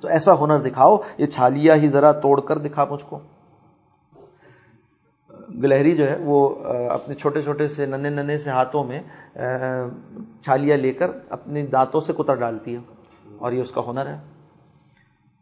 [0.00, 3.18] تو ایسا ہنر دکھاؤ، یہ چھالیا ہی ذرا توڑ کر دکھا مجھ کو۔
[5.62, 9.02] گلہری جو ہے وہ اپنے چھوٹے چھوٹے سے ننے ننے سے ہاتھوں میں
[10.44, 12.80] چھالیاں لے کر اپنے دانتوں سے کتر ڈالتی ہے
[13.38, 14.18] اور یہ اس کا ہنر ہے۔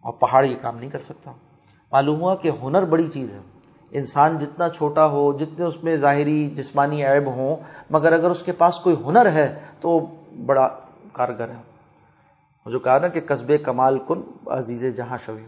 [0.01, 1.33] اور پہاڑ یہ کام نہیں کر سکتا۔
[1.93, 3.39] معلوم ہوا کہ ہنر بڑی چیز ہے۔
[3.91, 7.57] انسان جتنا چھوٹا ہو، جتنے اس میں ظاہری جسمانی عیب ہوں،
[7.91, 10.07] مگر اگر اس کے پاس کوئی ہنر ہے تو
[10.47, 10.69] بڑا
[11.13, 11.71] کارگر ہے۔
[12.67, 15.45] جو کہا نا کہ قصبے کمال کن عزیز جہاں شوی۔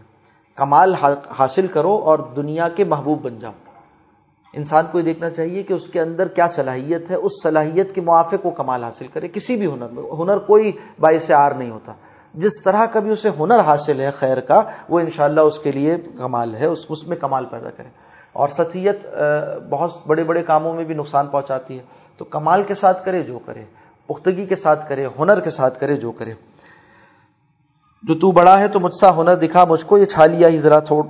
[0.55, 0.95] کمال
[1.39, 3.51] حاصل کرو اور دنیا کے محبوب بن جاؤ۔
[4.53, 8.01] انسان کو یہ دیکھنا چاہیے کہ اس کے اندر کیا صلاحیت ہے، اس صلاحیت کے
[8.01, 11.93] موافق وہ کمال حاصل کرے، کسی بھی ہنر میں، ہنر کوئی باعث آر نہیں ہوتا۔
[12.33, 15.97] جس طرح کا بھی اسے ہنر حاصل ہے خیر کا، وہ انشاءاللہ اس کے لیے
[16.17, 17.87] کمال ہے، اس اس میں کمال پیدا کرے۔
[18.33, 19.05] اور سطحیت
[19.69, 21.83] بہت بڑے بڑے کاموں میں بھی نقصان پہنچاتی ہے۔
[22.17, 23.63] تو کمال کے ساتھ کرے جو کرے،
[24.07, 26.33] پختگی کے ساتھ کرے، ہنر کے ساتھ کرے جو کرے۔
[28.03, 30.79] جو تو بڑا ہے تو مجھ سا ہنر دکھا مجھ کو، یہ چھالیا ہی ذرا
[30.79, 31.03] توڑ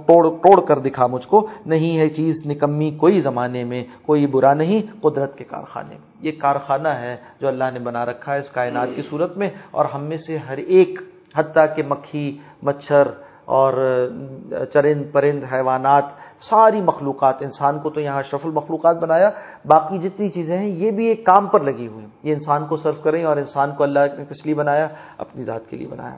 [0.43, 4.81] توڑ کر دکھا مجھ کو۔ نہیں ہے چیز نکمی کوئی زمانے میں، کوئی برا نہیں،
[5.01, 8.89] قدرت کے کارخانے میں۔ یہ کارخانہ ہے جو اللہ نے بنا رکھا ہے اس کائنات
[8.95, 10.99] کی صورت میں، اور ہم میں سے ہر ایک،
[11.35, 12.27] حتیٰ کہ مکھی،
[12.63, 13.07] مچھر
[13.45, 13.73] اور
[14.73, 16.05] چرند، پرند، حیوانات،
[16.49, 19.29] ساری مخلوقات، انسان کو تو یہاں شفل مخلوقات بنایا۔
[19.65, 23.01] باقی جتنی چیزیں ہیں، یہ بھی ایک کام پر لگی ہوئی یہ انسان کو صرف
[23.03, 24.87] کریں اور انسان کو اللہ نے کس لیے بنایا،
[25.17, 26.17] اپنی ذات کے لیے بنایا۔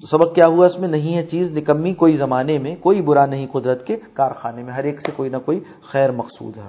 [0.00, 3.26] تو سبق کیا ہوا اس میں نہیں ہے چیز، نکمی، کوئی زمانے میں، کوئی برا
[3.26, 6.62] نہیں قدرت کے کارخانے میں، ہر ایک سے کوئی نہ کوئی خیر مقصود ہے۔